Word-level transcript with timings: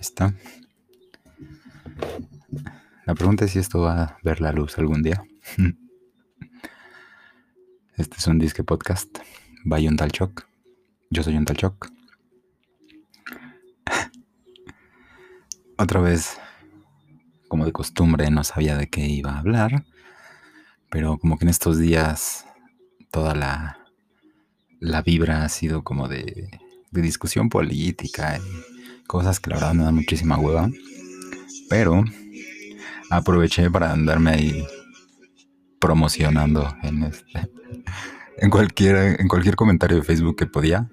está. 0.00 0.34
La 3.06 3.14
pregunta 3.14 3.44
es 3.44 3.52
si 3.52 3.58
esto 3.58 3.80
va 3.80 4.02
a 4.02 4.18
ver 4.22 4.40
la 4.40 4.52
luz 4.52 4.78
algún 4.78 5.02
día. 5.02 5.22
Este 7.96 8.16
es 8.16 8.26
un 8.26 8.38
disque 8.38 8.64
podcast. 8.64 9.18
By 9.64 9.86
un 9.86 9.96
tal 9.96 10.10
Choc. 10.10 10.48
Yo 11.10 11.22
soy 11.22 11.36
un 11.36 11.44
tal 11.44 11.58
Choc. 11.58 11.92
Otra 15.76 16.00
vez, 16.00 16.38
como 17.48 17.66
de 17.66 17.72
costumbre, 17.72 18.30
no 18.30 18.42
sabía 18.42 18.78
de 18.78 18.88
qué 18.88 19.06
iba 19.06 19.32
a 19.32 19.40
hablar. 19.40 19.84
Pero 20.88 21.18
como 21.18 21.36
que 21.36 21.44
en 21.44 21.50
estos 21.50 21.78
días 21.78 22.46
toda 23.10 23.34
la, 23.34 23.84
la 24.78 25.02
vibra 25.02 25.44
ha 25.44 25.50
sido 25.50 25.84
como 25.84 26.08
de, 26.08 26.48
de 26.90 27.02
discusión 27.02 27.50
política 27.50 28.40
cosas 29.10 29.40
que 29.40 29.50
la 29.50 29.56
verdad 29.56 29.74
me 29.74 29.82
dan 29.82 29.96
muchísima 29.96 30.38
hueva. 30.38 30.70
Pero 31.68 32.04
aproveché 33.10 33.68
para 33.68 33.90
andarme 33.90 34.30
ahí 34.30 34.66
promocionando 35.80 36.72
en 36.84 37.02
este 37.02 37.50
en 38.38 38.50
cualquier 38.50 39.20
en 39.20 39.26
cualquier 39.26 39.56
comentario 39.56 39.96
de 39.96 40.04
Facebook 40.04 40.36
que 40.36 40.46
podía 40.46 40.88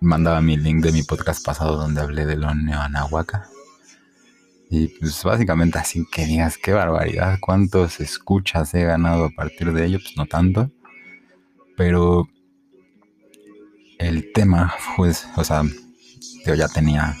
mandaba 0.00 0.40
mi 0.40 0.56
link 0.56 0.82
de 0.82 0.92
mi 0.92 1.02
podcast 1.02 1.44
pasado 1.44 1.76
donde 1.76 2.00
hablé 2.00 2.24
de 2.24 2.36
lo 2.36 2.54
neoanahuaca 2.54 3.48
y 4.70 4.88
pues 4.88 5.22
básicamente 5.22 5.78
así 5.78 6.06
que 6.10 6.24
digas 6.24 6.56
qué 6.56 6.72
barbaridad 6.72 7.38
cuántos 7.40 8.00
escuchas 8.00 8.72
he 8.74 8.84
ganado 8.84 9.26
a 9.26 9.30
partir 9.30 9.72
de 9.72 9.84
ello 9.84 9.98
pues 9.98 10.16
no 10.16 10.26
tanto 10.26 10.70
pero 11.76 12.28
el 13.98 14.32
tema 14.32 14.72
pues 14.96 15.26
o 15.36 15.44
sea 15.44 15.62
yo 16.46 16.54
ya 16.54 16.68
tenía 16.68 17.16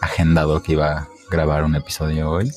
agendado 0.00 0.62
que 0.62 0.72
iba 0.72 0.98
a 0.98 1.08
grabar 1.30 1.64
un 1.64 1.76
episodio 1.76 2.30
hoy 2.30 2.50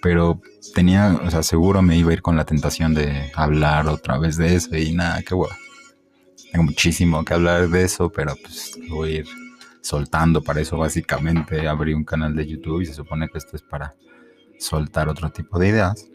pero 0.00 0.40
tenía, 0.74 1.18
o 1.24 1.30
sea, 1.30 1.42
seguro 1.42 1.82
me 1.82 1.96
iba 1.96 2.10
a 2.10 2.14
ir 2.14 2.22
con 2.22 2.36
la 2.36 2.44
tentación 2.44 2.94
de 2.94 3.32
hablar 3.34 3.88
otra 3.88 4.18
vez 4.18 4.36
de 4.36 4.54
eso 4.54 4.76
y 4.76 4.92
nada, 4.92 5.22
qué 5.22 5.34
bueno. 5.34 5.54
Tengo 6.52 6.64
muchísimo 6.64 7.24
que 7.24 7.34
hablar 7.34 7.68
de 7.68 7.84
eso, 7.84 8.10
pero 8.10 8.34
pues 8.40 8.78
voy 8.88 9.16
a 9.16 9.18
ir 9.18 9.26
soltando 9.82 10.42
para 10.42 10.60
eso 10.60 10.78
básicamente. 10.78 11.68
Abrí 11.68 11.94
un 11.94 12.04
canal 12.04 12.34
de 12.34 12.46
YouTube 12.46 12.82
y 12.82 12.86
se 12.86 12.94
supone 12.94 13.28
que 13.28 13.38
esto 13.38 13.56
es 13.56 13.62
para 13.62 13.94
soltar 14.58 15.08
otro 15.08 15.30
tipo 15.30 15.58
de 15.58 15.68
ideas. 15.68 16.06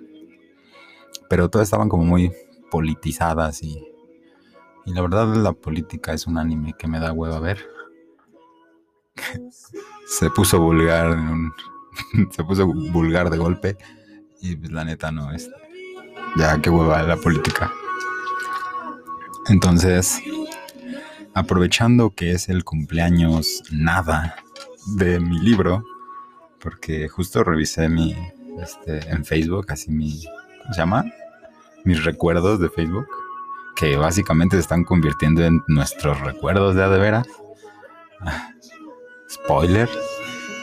Pero 1.30 1.50
todas 1.50 1.68
estaban 1.68 1.90
como 1.90 2.04
muy 2.04 2.32
politizadas 2.72 3.62
y, 3.62 3.86
y 4.86 4.94
la 4.94 5.02
verdad 5.02 5.36
la 5.36 5.54
política 5.54 6.14
es 6.14 6.26
un 6.26 6.38
anime 6.38 6.74
que 6.78 6.88
me 6.88 7.00
da 7.00 7.12
huevo 7.12 7.36
a 7.36 7.40
ver. 7.40 7.60
Se 10.06 10.30
puso 10.30 10.60
vulgar 10.60 11.18
se 12.32 12.44
puso 12.44 12.68
vulgar 12.68 13.30
de 13.30 13.38
golpe 13.38 13.78
y 14.42 14.56
la 14.70 14.84
neta 14.84 15.12
no 15.12 15.32
es. 15.32 15.50
Ya 16.36 16.60
que 16.62 16.70
hueva 16.70 17.04
la 17.04 17.16
política. 17.18 17.72
Entonces, 19.48 20.20
aprovechando 21.34 22.10
que 22.12 22.32
es 22.32 22.50
el 22.50 22.64
cumpleaños 22.64 23.64
nada 23.72 24.36
de 24.98 25.20
mi 25.20 25.40
libro, 25.40 25.84
porque 26.60 27.08
justo 27.08 27.44
revisé 27.44 27.90
mi 27.90 28.16
este, 28.62 29.10
en 29.10 29.26
Facebook, 29.26 29.68
así 29.70 29.92
mi 29.92 30.24
¿cómo 30.62 30.74
se 30.74 30.80
llama? 30.80 31.06
Mis 31.84 32.04
recuerdos 32.04 32.60
de 32.60 32.70
Facebook, 32.70 33.08
que 33.76 33.98
básicamente 33.98 34.56
se 34.56 34.62
están 34.62 34.84
convirtiendo 34.84 35.44
en 35.44 35.62
nuestros 35.68 36.20
recuerdos 36.22 36.76
de 36.76 36.88
veras. 36.88 37.28
Spoiler. 39.34 39.90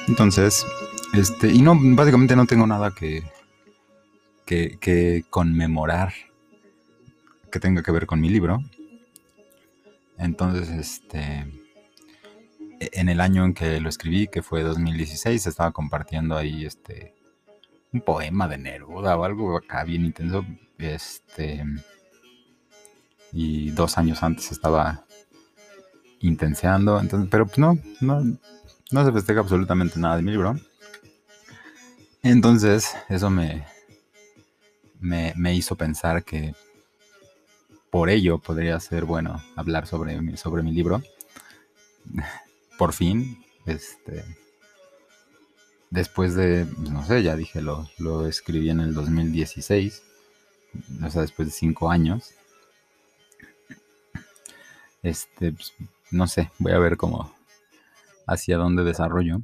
Entonces, 0.06 0.64
este, 1.12 1.48
y 1.50 1.60
no, 1.60 1.76
básicamente 1.76 2.36
no 2.36 2.46
tengo 2.46 2.66
nada 2.66 2.92
que, 2.92 3.24
que, 4.46 5.24
conmemorar 5.28 6.12
que 7.50 7.60
tenga 7.60 7.82
que 7.82 7.90
ver 7.90 8.06
con 8.06 8.20
mi 8.20 8.28
libro. 8.28 8.62
Entonces, 10.18 10.68
este, 10.68 11.46
en 12.80 13.08
el 13.08 13.20
año 13.20 13.44
en 13.44 13.54
que 13.54 13.80
lo 13.80 13.88
escribí, 13.88 14.28
que 14.28 14.42
fue 14.42 14.62
2016, 14.62 15.46
estaba 15.46 15.72
compartiendo 15.72 16.36
ahí 16.36 16.64
este 16.64 17.14
un 17.92 18.02
poema 18.02 18.46
de 18.46 18.58
Neruda 18.58 19.16
o 19.16 19.24
algo 19.24 19.56
acá 19.56 19.82
bien 19.82 20.04
intenso. 20.04 20.44
Este, 20.78 21.64
y 23.32 23.70
dos 23.70 23.98
años 23.98 24.22
antes 24.22 24.52
estaba 24.52 25.04
intenseando. 26.20 27.00
Entonces, 27.00 27.28
pero 27.30 27.46
pues 27.46 27.58
no, 27.58 27.78
no, 28.00 28.38
no 28.90 29.04
se 29.04 29.12
festeja 29.12 29.40
absolutamente 29.40 29.98
nada 29.98 30.16
de 30.16 30.22
mi 30.22 30.32
libro. 30.32 30.58
Entonces, 32.22 32.94
eso 33.08 33.30
me, 33.30 33.66
me, 35.00 35.54
hizo 35.54 35.76
pensar 35.76 36.24
que 36.24 36.54
por 37.90 38.10
ello 38.10 38.38
podría 38.38 38.78
ser 38.80 39.04
bueno 39.04 39.42
hablar 39.56 39.86
sobre 39.86 40.20
mi, 40.20 40.36
sobre 40.36 40.62
mi 40.62 40.72
libro. 40.72 41.02
Por 42.78 42.92
fin, 42.92 43.44
este, 43.66 44.24
después 45.90 46.34
de, 46.34 46.66
no 46.78 47.04
sé, 47.06 47.22
ya 47.22 47.36
dije, 47.36 47.62
lo, 47.62 47.88
lo 47.98 48.26
escribí 48.26 48.70
en 48.70 48.80
el 48.80 48.94
2016, 48.94 50.02
o 51.04 51.10
sea, 51.10 51.22
después 51.22 51.48
de 51.48 51.52
cinco 51.52 51.90
años. 51.90 52.30
Este, 55.02 55.52
pues, 55.52 55.72
no 56.10 56.26
sé, 56.26 56.50
voy 56.58 56.72
a 56.72 56.78
ver 56.78 56.96
cómo, 56.96 57.34
hacia 58.30 58.56
dónde 58.56 58.84
desarrollo. 58.84 59.42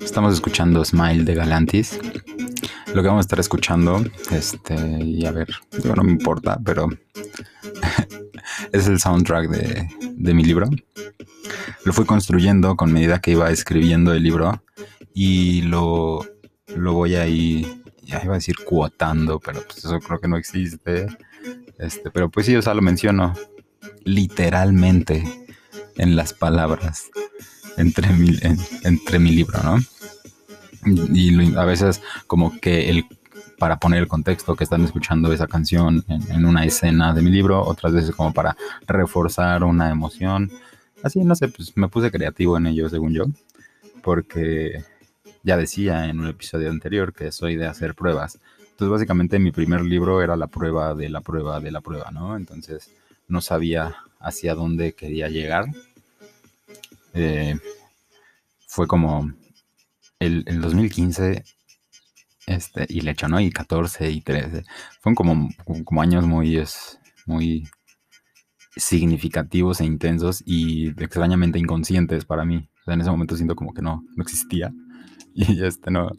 Estamos 0.00 0.34
escuchando 0.34 0.84
Smile 0.84 1.24
de 1.24 1.34
Galantis. 1.34 1.98
Lo 2.92 3.02
que 3.02 3.08
vamos 3.08 3.20
a 3.20 3.26
estar 3.26 3.38
escuchando, 3.38 4.04
este, 4.30 4.74
y 5.04 5.24
a 5.24 5.30
ver, 5.30 5.48
no 5.84 6.02
me 6.02 6.10
importa, 6.10 6.58
pero 6.64 6.88
es 8.72 8.88
el 8.88 8.98
soundtrack 8.98 9.48
de, 9.50 9.88
de 10.16 10.34
mi 10.34 10.42
libro. 10.42 10.68
Lo 11.84 11.92
fui 11.92 12.04
construyendo 12.04 12.76
con 12.76 12.92
medida 12.92 13.20
que 13.20 13.32
iba 13.32 13.50
escribiendo 13.50 14.12
el 14.12 14.22
libro 14.24 14.64
y 15.14 15.62
lo, 15.62 16.26
lo 16.74 16.92
voy 16.92 17.14
a 17.14 17.28
ir, 17.28 17.84
ya 18.02 18.20
iba 18.24 18.32
a 18.32 18.38
decir 18.38 18.56
cuotando, 18.64 19.38
pero 19.38 19.60
pues 19.62 19.78
eso 19.78 20.00
creo 20.00 20.18
que 20.18 20.28
no 20.28 20.36
existe. 20.36 21.06
Este, 21.78 22.10
pero 22.10 22.30
pues 22.30 22.46
sí, 22.46 22.56
o 22.56 22.62
sea, 22.62 22.74
lo 22.74 22.82
menciono 22.82 23.34
literalmente 24.04 25.24
en 25.96 26.16
las 26.16 26.32
palabras 26.32 27.10
entre 27.76 28.08
mi, 28.12 28.36
entre 28.84 29.18
mi 29.18 29.30
libro, 29.30 29.62
¿no? 29.62 29.78
Y 31.12 31.56
a 31.56 31.64
veces 31.64 32.00
como 32.26 32.60
que 32.60 32.90
el 32.90 33.06
para 33.58 33.78
poner 33.78 34.00
el 34.00 34.08
contexto 34.08 34.54
que 34.54 34.64
están 34.64 34.84
escuchando 34.84 35.32
esa 35.32 35.46
canción 35.46 36.04
en, 36.08 36.44
una 36.44 36.64
escena 36.64 37.14
de 37.14 37.22
mi 37.22 37.30
libro, 37.30 37.62
otras 37.62 37.92
veces 37.92 38.14
como 38.14 38.32
para 38.32 38.56
reforzar 38.86 39.64
una 39.64 39.90
emoción. 39.90 40.50
Así, 41.02 41.20
no 41.20 41.34
sé, 41.34 41.48
pues 41.48 41.76
me 41.76 41.88
puse 41.88 42.10
creativo 42.10 42.56
en 42.56 42.66
ello, 42.66 42.88
según 42.88 43.12
yo, 43.12 43.24
porque 44.02 44.84
ya 45.42 45.56
decía 45.56 46.06
en 46.06 46.20
un 46.20 46.28
episodio 46.28 46.70
anterior 46.70 47.12
que 47.12 47.32
soy 47.32 47.56
de 47.56 47.66
hacer 47.66 47.94
pruebas. 47.94 48.38
Entonces, 48.70 48.90
básicamente 48.90 49.38
mi 49.38 49.52
primer 49.52 49.82
libro 49.82 50.20
era 50.22 50.36
la 50.36 50.48
prueba 50.48 50.94
de 50.94 51.08
la 51.08 51.22
prueba 51.22 51.60
de 51.60 51.70
la 51.70 51.80
prueba, 51.80 52.10
¿no? 52.10 52.36
Entonces, 52.36 52.90
no 53.28 53.40
sabía 53.40 53.96
hacia 54.20 54.54
dónde 54.54 54.94
quería 54.94 55.28
llegar. 55.28 55.66
Eh, 57.14 57.56
fue 58.66 58.86
como 58.86 59.32
el, 60.18 60.44
2015 60.60 61.44
este, 62.46 62.86
y 62.88 63.00
le 63.00 63.12
echó, 63.12 63.28
¿no? 63.28 63.40
Y 63.40 63.50
14 63.50 64.10
y 64.10 64.20
13. 64.20 64.64
Fueron 65.00 65.14
como, 65.14 65.48
como 65.84 66.02
años 66.02 66.26
muy, 66.26 66.56
es, 66.56 66.98
muy 67.26 67.68
significativos 68.76 69.80
e 69.80 69.84
intensos 69.84 70.42
y 70.44 70.88
extrañamente 71.02 71.58
inconscientes 71.58 72.24
para 72.24 72.44
mí. 72.44 72.68
en 72.86 73.00
ese 73.00 73.10
momento 73.10 73.36
siento 73.36 73.56
como 73.56 73.72
que 73.72 73.82
no, 73.82 74.04
no 74.14 74.22
existía 74.22 74.72
y 75.34 75.64
este 75.64 75.90
no, 75.90 76.10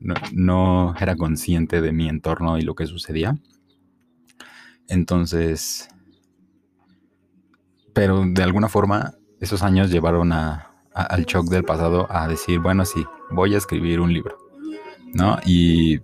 no, 0.00 0.14
no 0.32 0.94
era 1.00 1.16
consciente 1.16 1.80
de 1.80 1.92
mi 1.92 2.08
entorno 2.08 2.58
y 2.58 2.62
lo 2.62 2.74
que 2.74 2.86
sucedía. 2.86 3.36
Entonces, 4.86 5.88
pero 7.94 8.24
de 8.26 8.42
alguna 8.42 8.68
forma 8.68 9.14
esos 9.40 9.62
años 9.62 9.90
llevaron 9.90 10.32
a, 10.32 10.70
al 10.92 11.24
shock 11.24 11.46
del 11.46 11.64
pasado 11.64 12.06
a 12.10 12.28
decir, 12.28 12.58
bueno, 12.58 12.84
sí, 12.84 13.04
voy 13.30 13.54
a 13.54 13.58
escribir 13.58 14.00
un 14.00 14.12
libro, 14.12 14.36
¿no? 15.12 15.38
Y 15.46 16.00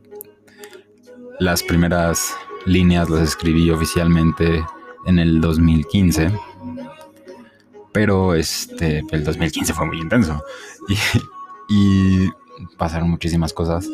las 1.38 1.62
primeras 1.62 2.34
líneas 2.66 3.10
las 3.10 3.22
escribí 3.22 3.70
oficialmente 3.70 4.64
en 5.06 5.18
el 5.18 5.40
2015, 5.40 6.32
pero 7.92 8.34
este, 8.34 9.02
el 9.10 9.24
2015 9.24 9.72
fue 9.72 9.86
muy 9.86 9.98
intenso 10.00 10.42
y, 10.88 10.96
y 11.68 12.30
pasaron 12.76 13.10
muchísimas 13.10 13.52
cosas 13.52 13.88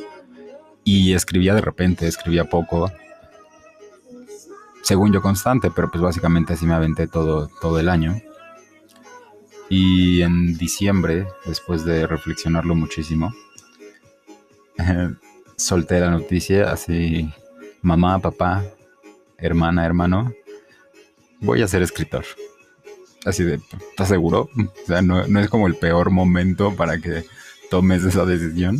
y 0.84 1.14
escribía 1.14 1.54
de 1.54 1.60
repente, 1.60 2.06
escribía 2.06 2.44
poco, 2.44 2.90
según 4.86 5.12
yo 5.12 5.20
constante, 5.20 5.72
pero 5.72 5.90
pues 5.90 6.00
básicamente 6.00 6.52
así 6.52 6.64
me 6.64 6.74
aventé 6.74 7.08
todo, 7.08 7.48
todo 7.60 7.80
el 7.80 7.88
año. 7.88 8.22
Y 9.68 10.22
en 10.22 10.56
diciembre, 10.56 11.26
después 11.44 11.84
de 11.84 12.06
reflexionarlo 12.06 12.76
muchísimo, 12.76 13.34
solté 15.56 15.98
la 15.98 16.12
noticia 16.12 16.70
así, 16.70 17.28
mamá, 17.82 18.20
papá, 18.20 18.62
hermana, 19.38 19.84
hermano, 19.84 20.32
voy 21.40 21.62
a 21.62 21.68
ser 21.68 21.82
escritor. 21.82 22.24
Así 23.24 23.42
de, 23.42 23.60
¿estás 23.90 24.06
seguro? 24.06 24.48
O 24.56 24.86
sea, 24.86 25.02
no, 25.02 25.26
no 25.26 25.40
es 25.40 25.48
como 25.48 25.66
el 25.66 25.74
peor 25.74 26.10
momento 26.10 26.76
para 26.76 26.98
que 26.98 27.24
tomes 27.70 28.04
esa 28.04 28.24
decisión. 28.24 28.78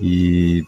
Y 0.00 0.62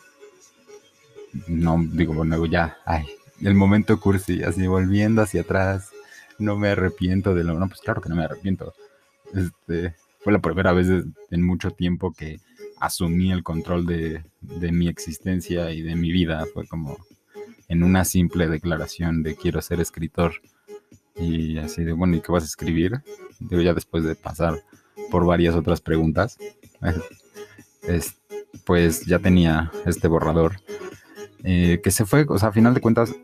no, 1.47 1.83
digo, 1.93 2.12
bueno, 2.12 2.45
ya, 2.45 2.77
ay, 2.85 3.07
el 3.42 3.54
momento 3.54 3.98
cursi, 4.00 4.42
así 4.42 4.66
volviendo 4.66 5.22
hacia 5.22 5.42
atrás, 5.42 5.90
no 6.38 6.56
me 6.56 6.69
arrepiento 6.69 7.34
de 7.34 7.44
lo, 7.44 7.58
no, 7.58 7.69
pues 7.69 7.81
claro 7.81 8.00
que 8.00 8.08
no 8.08 8.16
me 8.16 8.25
arrepiento. 8.25 8.75
Este, 9.34 9.94
fue 10.20 10.32
la 10.32 10.40
primera 10.40 10.72
vez 10.72 10.88
en 11.31 11.42
mucho 11.42 11.70
tiempo 11.70 12.12
que 12.12 12.40
asumí 12.78 13.31
el 13.31 13.42
control 13.42 13.87
de, 13.87 14.25
de 14.40 14.72
mi 14.72 14.88
existencia 14.88 15.70
y 15.70 15.82
de 15.82 15.96
mi 15.96 16.12
vida. 16.12 16.44
Fue 16.52 16.66
como 16.66 16.98
en 17.69 17.82
una 17.82 18.04
simple 18.04 18.48
declaración 18.48 19.22
de 19.22 19.37
quiero 19.37 19.60
ser 19.62 19.81
escritor. 19.81 20.32
Y 21.16 21.58
así 21.58 21.84
de, 21.84 21.92
bueno, 21.92 22.16
¿y 22.16 22.20
qué 22.20 22.32
vas 22.32 22.42
a 22.42 22.46
escribir? 22.46 23.02
Digo, 23.38 23.62
ya 23.62 23.75
después 23.75 24.04
de 24.04 24.14
pasar 24.14 24.62
por 25.10 25.26
varias 25.26 25.54
otras 25.54 25.81
preguntas, 25.81 26.38
es, 27.82 28.16
pues 28.64 29.04
ya 29.06 29.19
tenía 29.19 29.70
este 29.87 30.08
borrador 30.08 30.56
eh, 31.44 31.81
que 31.82 31.90
se 31.90 32.04
fue, 32.04 32.26
o 32.28 32.38
sea, 32.38 32.48
a 32.48 32.52
final 32.52 32.75
de 32.75 32.81
cuentas, 32.81 33.14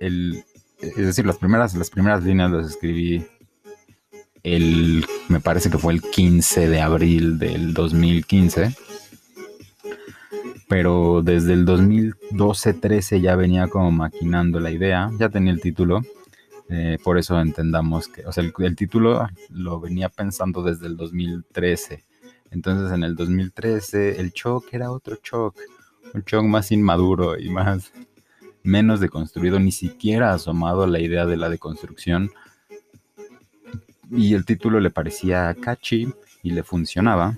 el, 0.00 0.44
es 0.80 0.96
decir, 0.96 1.26
las 1.26 1.36
primeras, 1.36 1.74
las 1.74 1.90
primeras 1.90 2.24
líneas 2.24 2.50
las 2.50 2.70
escribí 2.70 3.24
el, 4.42 5.04
me 5.28 5.40
parece 5.40 5.70
que 5.70 5.78
fue 5.78 5.92
el 5.92 6.02
15 6.02 6.68
de 6.68 6.80
abril 6.80 7.38
del 7.38 7.74
2015. 7.74 8.74
Pero 10.68 11.20
desde 11.22 11.52
el 11.52 11.66
2012-13 11.66 13.20
ya 13.20 13.34
venía 13.34 13.68
como 13.68 13.90
maquinando 13.90 14.60
la 14.60 14.70
idea, 14.70 15.10
ya 15.18 15.28
tenía 15.28 15.52
el 15.52 15.60
título, 15.60 16.00
eh, 16.68 16.98
por 17.02 17.18
eso 17.18 17.40
entendamos 17.40 18.06
que, 18.06 18.24
o 18.24 18.30
sea, 18.32 18.44
el, 18.44 18.76
título 18.76 19.26
lo 19.50 19.80
venía 19.80 20.08
pensando 20.08 20.62
desde 20.62 20.86
el 20.86 20.96
2013. 20.96 22.04
Entonces 22.52 22.92
en 22.92 23.02
el 23.02 23.16
2013 23.16 24.20
el 24.20 24.30
shock 24.30 24.72
era 24.72 24.92
otro 24.92 25.18
shock, 25.20 25.56
un 26.14 26.22
shock 26.22 26.44
más 26.44 26.70
inmaduro 26.70 27.36
y 27.36 27.50
más 27.50 27.92
menos 28.62 29.00
deconstruido, 29.00 29.58
ni 29.58 29.72
siquiera 29.72 30.32
asomado 30.32 30.82
a 30.82 30.86
la 30.86 31.00
idea 31.00 31.26
de 31.26 31.36
la 31.36 31.48
deconstrucción. 31.48 32.30
Y 34.10 34.34
el 34.34 34.44
título 34.44 34.80
le 34.80 34.90
parecía 34.90 35.54
catchy 35.54 36.12
y 36.42 36.50
le 36.50 36.62
funcionaba. 36.62 37.36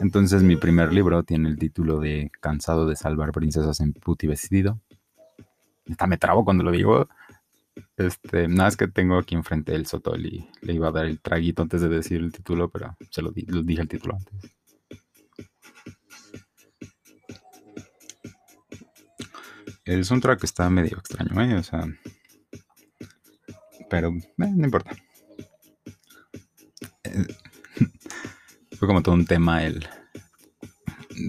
Entonces 0.00 0.42
mi 0.42 0.56
primer 0.56 0.92
libro 0.92 1.22
tiene 1.22 1.48
el 1.48 1.58
título 1.58 1.98
de 2.00 2.30
Cansado 2.40 2.86
de 2.86 2.96
salvar 2.96 3.32
princesas 3.32 3.80
en 3.80 3.92
puti 3.92 4.26
vestido. 4.26 4.80
Está 5.86 6.06
me 6.06 6.16
trabo 6.16 6.44
cuando 6.44 6.64
lo 6.64 6.70
digo. 6.70 7.08
Este, 7.96 8.48
nada 8.48 8.70
es 8.70 8.76
que 8.76 8.88
tengo 8.88 9.18
aquí 9.18 9.34
enfrente 9.34 9.74
el 9.74 9.86
sotol 9.86 10.24
y 10.24 10.48
le 10.62 10.72
iba 10.72 10.88
a 10.88 10.92
dar 10.92 11.06
el 11.06 11.20
traguito 11.20 11.62
antes 11.62 11.82
de 11.82 11.88
decir 11.88 12.20
el 12.20 12.32
título, 12.32 12.70
pero 12.70 12.96
se 13.10 13.20
lo, 13.20 13.32
lo 13.48 13.62
dije 13.62 13.82
el 13.82 13.88
título 13.88 14.16
antes. 14.16 14.59
El 19.90 20.04
soundtrack 20.04 20.44
está 20.44 20.70
medio 20.70 20.98
extraño, 20.98 21.42
¿eh? 21.42 21.56
O 21.56 21.64
sea. 21.64 21.84
Pero 23.88 24.10
eh, 24.10 24.22
no 24.36 24.64
importa. 24.64 24.92
Eh, 27.02 27.26
fue 28.78 28.86
como 28.86 29.02
todo 29.02 29.16
un 29.16 29.26
tema 29.26 29.64
el. 29.64 29.88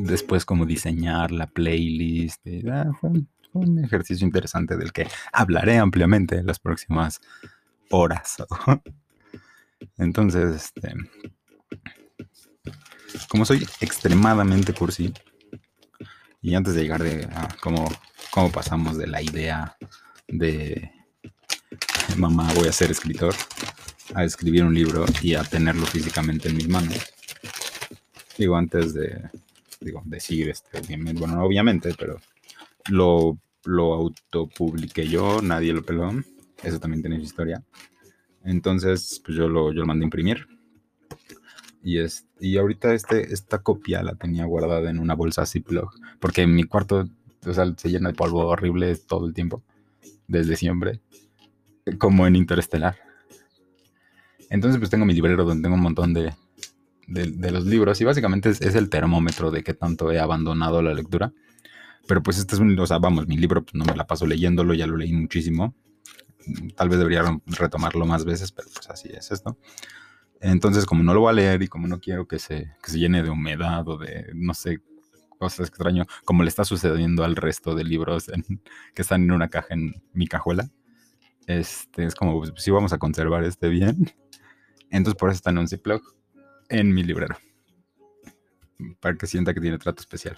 Después, 0.04 0.46
como 0.46 0.68
diseñar 0.68 1.32
la 1.32 1.48
playlist. 1.48 2.46
Ah, 2.72 2.92
fue, 3.00 3.10
un 3.54 3.84
ejercicio 3.84 4.28
interesante 4.28 4.78
del 4.78 4.94
que 4.94 5.08
hablaré 5.34 5.80
ampliamente 5.80 6.38
en 6.38 6.46
las 6.46 6.60
próximas 6.60 7.20
horas. 7.90 8.38
Entonces, 9.98 10.56
este. 10.56 10.94
Como 13.28 13.44
soy 13.44 13.68
extremadamente 13.80 14.72
cursi. 14.72 15.12
Y 16.44 16.54
antes 16.54 16.76
de 16.76 16.84
llegar 16.84 17.02
de, 17.02 17.26
a 17.26 17.48
como 17.60 17.90
cómo 18.32 18.52
pasamos 18.52 18.98
de 18.98 19.08
la 19.08 19.22
idea 19.22 19.78
de 20.28 20.92
mamá 22.18 22.52
voy 22.56 22.68
a 22.68 22.72
ser 22.72 22.90
escritor 22.92 23.36
a 24.14 24.24
escribir 24.24 24.64
un 24.64 24.74
libro 24.74 25.06
y 25.22 25.36
a 25.36 25.44
tenerlo 25.44 25.86
físicamente 25.86 26.50
en 26.50 26.56
mis 26.56 26.68
manos. 26.68 26.98
Digo, 28.38 28.56
antes 28.56 28.94
de 28.94 29.30
digo, 29.80 30.02
decir, 30.06 30.50
este, 30.50 30.82
bueno, 31.14 31.44
obviamente, 31.44 31.94
pero 31.98 32.20
lo, 32.90 33.38
lo 33.66 33.94
autopubliqué 33.94 35.08
yo, 35.08 35.42
nadie 35.42 35.74
lo 35.74 35.84
peló, 35.84 36.12
eso 36.64 36.80
también 36.80 37.02
tiene 37.02 37.18
su 37.18 37.24
historia. 37.24 37.64
Entonces, 38.44 39.22
pues 39.26 39.38
yo 39.38 39.48
lo, 39.48 39.74
yo 39.74 39.82
lo 39.82 39.88
mandé 39.88 40.04
a 40.04 40.08
imprimir. 40.08 40.48
Y, 41.84 41.98
es, 41.98 42.28
y 42.40 42.58
ahorita 42.58 42.94
este, 42.94 43.34
esta 43.34 43.60
copia 43.60 44.04
la 44.04 44.16
tenía 44.16 44.46
guardada 44.46 44.90
en 44.90 45.00
una 45.00 45.16
bolsa 45.16 45.46
Ziploc, 45.46 45.98
porque 46.20 46.44
en 46.44 46.54
mi 46.54 46.64
cuarto 46.64 47.08
o 47.46 47.54
se 47.54 47.90
llena 47.90 48.10
de 48.10 48.16
polvo 48.16 48.48
horrible 48.48 48.96
todo 48.96 49.28
el 49.28 49.34
tiempo, 49.34 49.64
desde 50.28 50.56
siempre, 50.56 51.02
como 51.98 52.28
en 52.28 52.36
Interestelar. 52.36 52.98
Entonces, 54.50 54.80
pues 54.80 54.90
tengo 54.90 55.06
mi 55.06 55.14
librero 55.14 55.46
donde 55.46 55.64
tengo 55.64 55.76
un 55.76 55.82
montón 55.82 56.14
de, 56.14 56.34
de, 57.08 57.52
los 57.52 57.66
libros 57.66 58.00
y 58.02 58.04
básicamente 58.04 58.50
es, 58.50 58.76
el 58.76 58.90
termómetro 58.90 59.52
de 59.52 59.64
qué 59.64 59.74
tanto 59.74 60.12
he 60.12 60.20
abandonado 60.20 60.82
la 60.82 60.94
lectura. 60.94 61.34
Pero 62.08 62.24
pues 62.24 62.38
este 62.38 62.56
es 62.56 62.62
un, 62.62 62.78
o 62.78 62.88
sea, 62.88 62.98
vamos, 62.98 63.28
mi 63.28 63.38
libro 63.38 63.64
pues, 63.64 63.76
no 63.76 63.86
me 63.86 63.96
la 63.96 64.08
paso 64.08 64.26
leyéndolo, 64.26 64.74
ya 64.74 64.88
lo 64.88 64.98
leí 64.98 65.14
muchísimo. 65.14 65.76
Tal 66.76 66.90
vez 66.90 66.98
debería 66.98 67.24
retomarlo 67.46 68.06
más 68.06 68.26
veces, 68.26 68.52
pero 68.52 68.68
pues 68.74 68.90
así 68.90 69.10
es 69.14 69.32
esto. 69.32 69.58
Entonces, 70.40 70.86
como 70.86 71.04
no 71.04 71.14
lo 71.14 71.22
voy 71.22 71.30
a 71.30 71.34
leer 71.34 71.62
y 71.62 71.68
como 71.68 71.88
no 71.88 72.00
quiero 72.00 72.28
que 72.28 72.40
se, 72.40 72.72
que 72.82 72.92
se 72.92 73.00
llene 73.00 73.22
de 73.22 73.30
humedad 73.30 73.88
o 73.88 73.98
de, 73.98 74.32
no 74.34 74.54
sé, 74.56 74.82
cosas 75.42 75.68
extraño, 75.68 76.06
como 76.24 76.44
le 76.44 76.50
está 76.50 76.64
sucediendo 76.64 77.24
al 77.24 77.36
resto 77.36 77.74
de 77.74 77.84
libros 77.84 78.32
que 78.94 79.02
están 79.02 79.24
en 79.24 79.32
una 79.32 79.50
caja 79.50 79.74
en 79.74 80.04
mi 80.14 80.28
cajuela. 80.28 80.70
Este, 81.48 82.06
es 82.06 82.14
como, 82.14 82.46
si 82.46 82.52
pues, 82.52 82.70
vamos 82.70 82.94
a 82.94 83.00
conservar 83.00 83.44
este 83.44 83.68
bien. 83.68 84.14
Entonces 84.92 85.18
por 85.18 85.30
eso 85.30 85.38
está 85.38 85.50
en 85.50 85.58
un 85.58 85.68
Ziploc 85.68 86.16
en 86.70 86.94
mi 86.94 87.04
librero. 87.04 87.36
Para 89.00 89.16
que 89.16 89.26
sienta 89.26 89.54
que 89.56 89.62
tiene 89.62 89.80
trato 89.80 90.02
especial. 90.02 90.38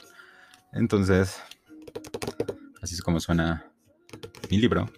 Entonces, 0.71 1.41
así 2.81 2.95
es 2.95 3.01
como 3.01 3.19
suena 3.19 3.69
mi 4.49 4.57
libro. 4.57 4.89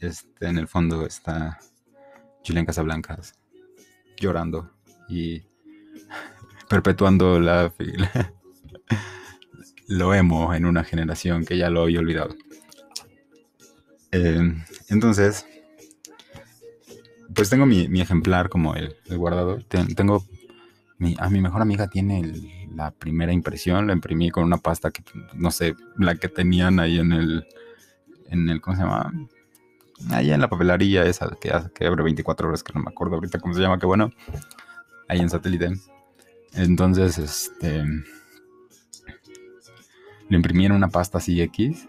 Este, 0.00 0.48
en 0.48 0.58
el 0.58 0.66
fondo 0.66 1.06
está 1.06 1.60
Julián 2.44 2.66
Casablancas 2.66 3.34
llorando 4.18 4.72
y 5.08 5.42
perpetuando 6.68 7.40
la, 7.40 7.72
lo 9.88 10.14
emo 10.14 10.54
en 10.54 10.66
una 10.66 10.84
generación 10.84 11.44
que 11.44 11.56
ya 11.56 11.70
lo 11.70 11.82
había 11.82 12.00
olvidado. 12.00 12.34
Eh, 14.12 14.54
entonces, 14.88 15.46
pues 17.34 17.50
tengo 17.50 17.66
mi, 17.66 18.00
ejemplar 18.00 18.48
como 18.48 18.74
el, 18.74 18.96
guardador. 19.08 19.64
tengo 19.64 20.24
mi, 20.98 21.14
a 21.18 21.28
mi 21.28 21.40
mejor 21.40 21.62
amiga 21.62 21.88
tiene 21.88 22.68
la 22.74 22.90
primera 22.90 23.32
impresión, 23.32 23.86
la 23.86 23.92
imprimí 23.92 24.30
con 24.30 24.44
una 24.44 24.58
pasta 24.58 24.90
que 24.90 25.02
no 25.34 25.50
sé, 25.50 25.74
la 25.98 26.16
que 26.16 26.28
tenían 26.28 26.80
ahí 26.80 26.98
en 26.98 27.12
el, 27.12 27.46
en 28.28 28.48
el, 28.48 28.60
¿cómo 28.60 28.76
se 28.76 28.82
llama? 28.82 29.12
Ahí 30.10 30.30
en 30.30 30.40
la 30.40 30.48
papelería 30.48 31.04
esa 31.04 31.28
que, 31.40 31.52
que 31.74 31.86
abre 31.86 32.02
24 32.02 32.48
horas, 32.48 32.62
que 32.62 32.72
no 32.74 32.82
me 32.82 32.90
acuerdo 32.90 33.16
ahorita 33.16 33.38
cómo 33.38 33.54
se 33.54 33.60
llama, 33.60 33.78
que 33.78 33.86
bueno, 33.86 34.10
ahí 35.08 35.20
en 35.20 35.30
satélite. 35.30 35.72
Entonces, 36.56 37.18
este. 37.18 37.84
Lo 40.28 40.36
imprimí 40.36 40.66
en 40.66 40.72
una 40.72 40.88
pasta 40.88 41.18
así 41.18 41.40
X, 41.40 41.86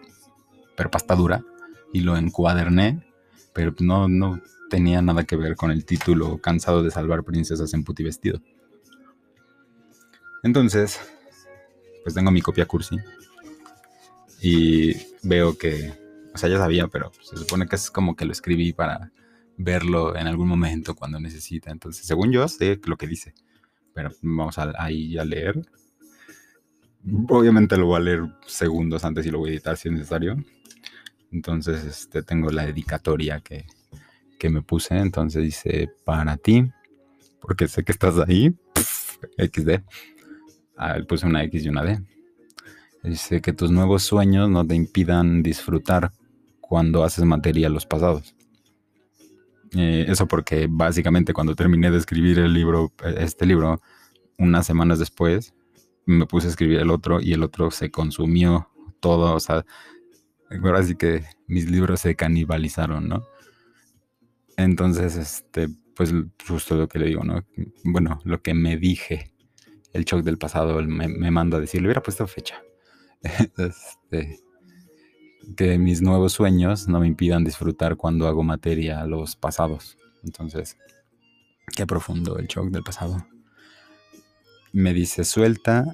pero 0.75 0.91
pasta 0.91 1.15
dura, 1.15 1.43
y 1.91 2.01
lo 2.01 2.17
encuaderné, 2.17 3.03
pero 3.53 3.73
no, 3.79 4.07
no 4.07 4.41
tenía 4.69 5.01
nada 5.01 5.23
que 5.23 5.35
ver 5.35 5.55
con 5.55 5.71
el 5.71 5.85
título 5.85 6.37
Cansado 6.37 6.83
de 6.83 6.91
salvar 6.91 7.23
princesas 7.23 7.73
en 7.73 7.83
puti 7.83 8.03
vestido. 8.03 8.39
Entonces, 10.43 10.99
pues 12.03 12.13
tengo 12.13 12.29
mi 12.29 12.41
copia 12.41 12.67
cursi 12.67 12.97
y 14.39 14.93
veo 15.23 15.57
que, 15.57 15.93
o 16.33 16.37
sea, 16.37 16.49
ya 16.49 16.59
sabía, 16.59 16.87
pero 16.89 17.11
se 17.21 17.37
supone 17.37 17.67
que 17.67 17.75
es 17.75 17.89
como 17.89 18.15
que 18.15 18.25
lo 18.25 18.33
escribí 18.33 18.71
para 18.71 19.11
verlo 19.57 20.15
en 20.15 20.27
algún 20.27 20.47
momento 20.47 20.93
cuando 20.93 21.19
necesita. 21.19 21.71
Entonces, 21.71 22.05
según 22.05 22.31
yo, 22.31 22.47
sé 22.47 22.79
lo 22.85 22.97
que 22.97 23.07
dice 23.07 23.33
vamos 24.21 24.57
a, 24.57 24.73
ahí 24.77 25.17
a 25.17 25.25
leer. 25.25 25.61
Obviamente 27.29 27.77
lo 27.77 27.87
voy 27.87 27.97
a 27.97 27.99
leer 27.99 28.21
segundos 28.45 29.05
antes 29.05 29.25
y 29.25 29.31
lo 29.31 29.39
voy 29.39 29.49
a 29.49 29.53
editar 29.53 29.77
si 29.77 29.87
es 29.89 29.93
necesario. 29.93 30.37
Entonces 31.31 31.83
este, 31.83 32.23
tengo 32.23 32.49
la 32.49 32.65
dedicatoria 32.65 33.39
que, 33.39 33.65
que 34.37 34.49
me 34.49 34.61
puse. 34.61 34.97
Entonces 34.97 35.43
dice, 35.43 35.89
para 36.05 36.37
ti, 36.37 36.69
porque 37.41 37.67
sé 37.67 37.83
que 37.83 37.91
estás 37.91 38.17
ahí, 38.27 38.55
XD. 39.37 39.81
Ah, 40.77 40.97
puse 41.07 41.25
una 41.25 41.43
X 41.43 41.65
y 41.65 41.69
una 41.69 41.83
D. 41.83 42.01
Dice 43.03 43.41
que 43.41 43.53
tus 43.53 43.71
nuevos 43.71 44.03
sueños 44.03 44.49
no 44.49 44.65
te 44.65 44.75
impidan 44.75 45.41
disfrutar 45.41 46.11
cuando 46.59 47.03
haces 47.03 47.23
materia 47.25 47.69
los 47.69 47.85
pasados. 47.85 48.35
Eh, 49.75 50.05
eso 50.07 50.27
porque 50.27 50.67
básicamente 50.69 51.33
cuando 51.33 51.55
terminé 51.55 51.91
de 51.91 51.97
escribir 51.97 52.39
el 52.39 52.53
libro, 52.53 52.93
este 53.17 53.45
libro, 53.45 53.81
unas 54.37 54.65
semanas 54.65 54.99
después, 54.99 55.53
me 56.05 56.25
puse 56.25 56.47
a 56.47 56.49
escribir 56.51 56.79
el 56.79 56.89
otro 56.89 57.19
y 57.21 57.33
el 57.33 57.43
otro 57.43 57.69
se 57.71 57.91
consumió 57.91 58.69
todo, 58.99 59.35
o 59.35 59.39
sea, 59.39 59.65
ahora 60.63 60.83
sí 60.83 60.95
que 60.95 61.25
mis 61.47 61.69
libros 61.69 62.01
se 62.01 62.15
canibalizaron, 62.15 63.09
¿no? 63.09 63.27
Entonces, 64.55 65.15
este, 65.17 65.67
pues 65.95 66.13
justo 66.47 66.75
lo 66.75 66.87
que 66.87 66.99
le 66.99 67.07
digo, 67.07 67.23
¿no? 67.23 67.45
Bueno, 67.83 68.21
lo 68.23 68.41
que 68.41 68.53
me 68.53 68.77
dije, 68.77 69.33
el 69.93 70.05
shock 70.05 70.23
del 70.23 70.37
pasado 70.37 70.81
me, 70.81 71.07
me 71.07 71.31
manda 71.31 71.57
a 71.57 71.61
decir, 71.61 71.81
le 71.81 71.87
hubiera 71.87 72.01
puesto 72.01 72.25
fecha. 72.27 72.61
este, 73.57 74.39
que 75.55 75.77
mis 75.77 76.01
nuevos 76.01 76.33
sueños 76.33 76.87
no 76.87 76.99
me 76.99 77.07
impidan 77.07 77.43
disfrutar 77.43 77.95
cuando 77.95 78.27
hago 78.27 78.43
materia 78.43 79.05
los 79.05 79.35
pasados. 79.35 79.97
Entonces, 80.23 80.77
qué 81.75 81.85
profundo 81.85 82.37
el 82.37 82.47
shock 82.47 82.69
del 82.69 82.83
pasado. 82.83 83.25
Me 84.73 84.93
dice, 84.93 85.23
suelta 85.23 85.85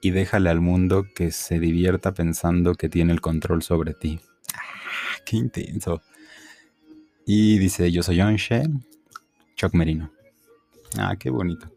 y 0.00 0.10
déjale 0.10 0.50
al 0.50 0.60
mundo 0.60 1.06
que 1.14 1.30
se 1.30 1.58
divierta 1.58 2.12
pensando 2.12 2.74
que 2.74 2.88
tiene 2.88 3.12
el 3.12 3.20
control 3.20 3.62
sobre 3.62 3.94
ti. 3.94 4.20
Ah, 4.54 5.18
qué 5.24 5.36
intenso. 5.36 6.02
Y 7.26 7.58
dice, 7.58 7.92
yo 7.92 8.02
soy 8.02 8.20
Onshe, 8.20 8.64
Choc 9.56 9.74
Merino. 9.74 10.10
Ah, 10.96 11.16
qué 11.16 11.30
bonito. 11.30 11.70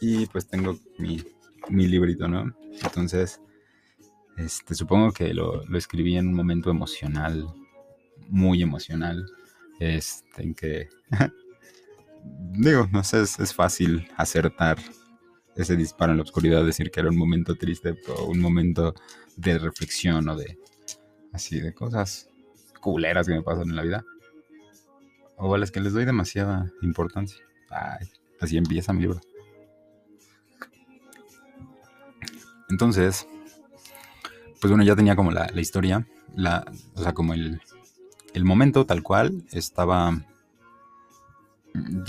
Y 0.00 0.26
pues 0.26 0.46
tengo 0.46 0.78
mi, 0.98 1.22
mi 1.68 1.86
librito, 1.88 2.28
¿no? 2.28 2.54
Entonces, 2.82 3.40
este, 4.38 4.76
supongo 4.76 5.10
que 5.10 5.34
lo, 5.34 5.64
escribí 5.76 6.16
en 6.16 6.28
un 6.28 6.34
momento 6.34 6.70
emocional, 6.70 7.44
muy 8.28 8.62
emocional, 8.62 9.26
este, 9.80 10.42
en 10.42 10.54
que, 10.54 10.88
digo, 12.52 12.88
no 12.92 13.02
sé, 13.02 13.22
es, 13.22 13.52
fácil 13.52 14.08
acertar 14.16 14.78
ese 15.56 15.74
disparo 15.76 16.12
en 16.12 16.18
la 16.18 16.22
oscuridad, 16.22 16.64
decir 16.64 16.92
que 16.92 17.00
era 17.00 17.08
un 17.08 17.16
momento 17.16 17.56
triste 17.56 17.96
o 18.16 18.26
un 18.26 18.38
momento 18.38 18.94
de 19.36 19.58
reflexión 19.58 20.28
o 20.28 20.36
de, 20.36 20.56
así, 21.32 21.60
de 21.60 21.74
cosas 21.74 22.28
culeras 22.80 23.26
que 23.26 23.34
me 23.34 23.42
pasan 23.42 23.70
en 23.70 23.76
la 23.76 23.82
vida. 23.82 24.04
O 25.36 25.52
a 25.52 25.58
las 25.58 25.72
que 25.72 25.80
les 25.80 25.92
doy 25.92 26.04
demasiada 26.04 26.70
importancia. 26.82 27.38
así 28.40 28.56
empieza 28.56 28.92
mi 28.92 29.02
libro. 29.02 29.20
Entonces, 32.70 33.26
pues 34.60 34.70
bueno, 34.70 34.84
ya 34.84 34.96
tenía 34.96 35.16
como 35.16 35.30
la, 35.30 35.50
historia, 35.56 36.06
la, 36.34 36.64
o 36.94 37.02
sea, 37.02 37.12
como 37.12 37.34
el, 37.34 37.60
el 38.34 38.44
momento 38.44 38.86
tal 38.86 39.02
cual 39.02 39.44
estaba, 39.52 40.10
mm, 40.10 40.22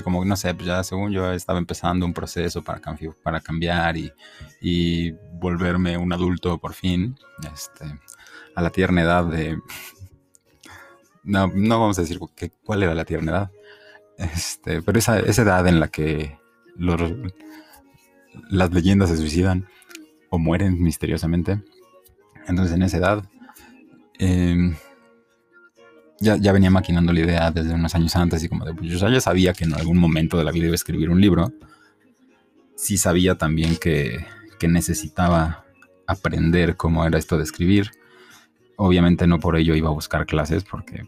como 0.03 0.23
no 0.25 0.35
sé, 0.35 0.53
pues 0.53 0.67
ya 0.67 0.83
según 0.83 1.11
yo 1.11 1.31
estaba 1.31 1.59
empezando 1.59 2.05
un 2.05 2.13
proceso 2.13 2.63
para, 2.63 2.81
para 3.23 3.41
cambiar 3.41 3.97
y, 3.97 4.11
y, 4.61 5.11
volverme 5.39 5.97
un 5.97 6.11
adulto 6.11 6.57
por 6.57 6.73
fin, 6.73 7.17
este, 7.53 7.85
a 8.55 8.61
la 8.61 8.69
tierna 8.69 9.01
edad 9.01 9.25
de... 9.25 9.59
No, 11.21 11.47
no 11.53 11.79
vamos 11.79 11.99
a 11.99 12.01
decir 12.01 12.17
que, 12.33 12.49
cuál 12.49 12.81
era 12.81 12.95
la 12.95 13.05
tierna 13.05 13.31
edad, 13.31 13.51
este, 14.17 14.81
pero 14.81 14.97
esa, 14.97 15.19
esa 15.19 15.41
edad 15.43 15.67
en 15.67 15.79
la 15.79 15.89
que 15.89 16.39
los, 16.75 16.99
las 18.49 18.71
leyendas 18.73 19.09
se 19.09 19.17
suicidan 19.17 19.67
o 20.29 20.39
mueren 20.39 20.81
misteriosamente. 20.81 21.61
Entonces 22.49 22.75
en 22.75 22.81
esa 22.81 22.97
edad 22.97 23.23
em, 24.17 24.75
ya, 26.19 26.35
ya, 26.35 26.51
venía 26.51 26.69
maquinando 26.69 27.13
la 27.13 27.21
idea 27.21 27.51
desde 27.51 27.73
unos 27.73 27.95
años 27.95 28.15
antes 28.15 28.43
y 28.43 28.49
como 28.49 28.65
de, 28.65 28.73
pues 28.73 28.89
yo 28.89 29.07
ya 29.07 29.21
sabía 29.21 29.53
que 29.53 29.63
en 29.63 29.73
algún 29.73 29.97
momento 29.97 30.37
de 30.37 30.43
la 30.43 30.51
vida 30.51 30.65
iba 30.65 30.73
a 30.73 30.75
escribir 30.75 31.09
un 31.09 31.21
libro. 31.21 31.53
Sí 32.75 32.97
sabía 32.97 33.37
también 33.37 33.77
que, 33.77 34.25
que 34.59 34.67
necesitaba 34.67 35.63
aprender 36.07 36.75
cómo 36.75 37.05
era 37.05 37.17
esto 37.17 37.37
de 37.37 37.43
escribir. 37.43 37.91
Obviamente 38.75 39.27
no 39.27 39.39
por 39.39 39.55
ello 39.55 39.75
iba 39.75 39.89
a 39.89 39.93
buscar 39.93 40.25
clases 40.25 40.63
porque 40.63 41.07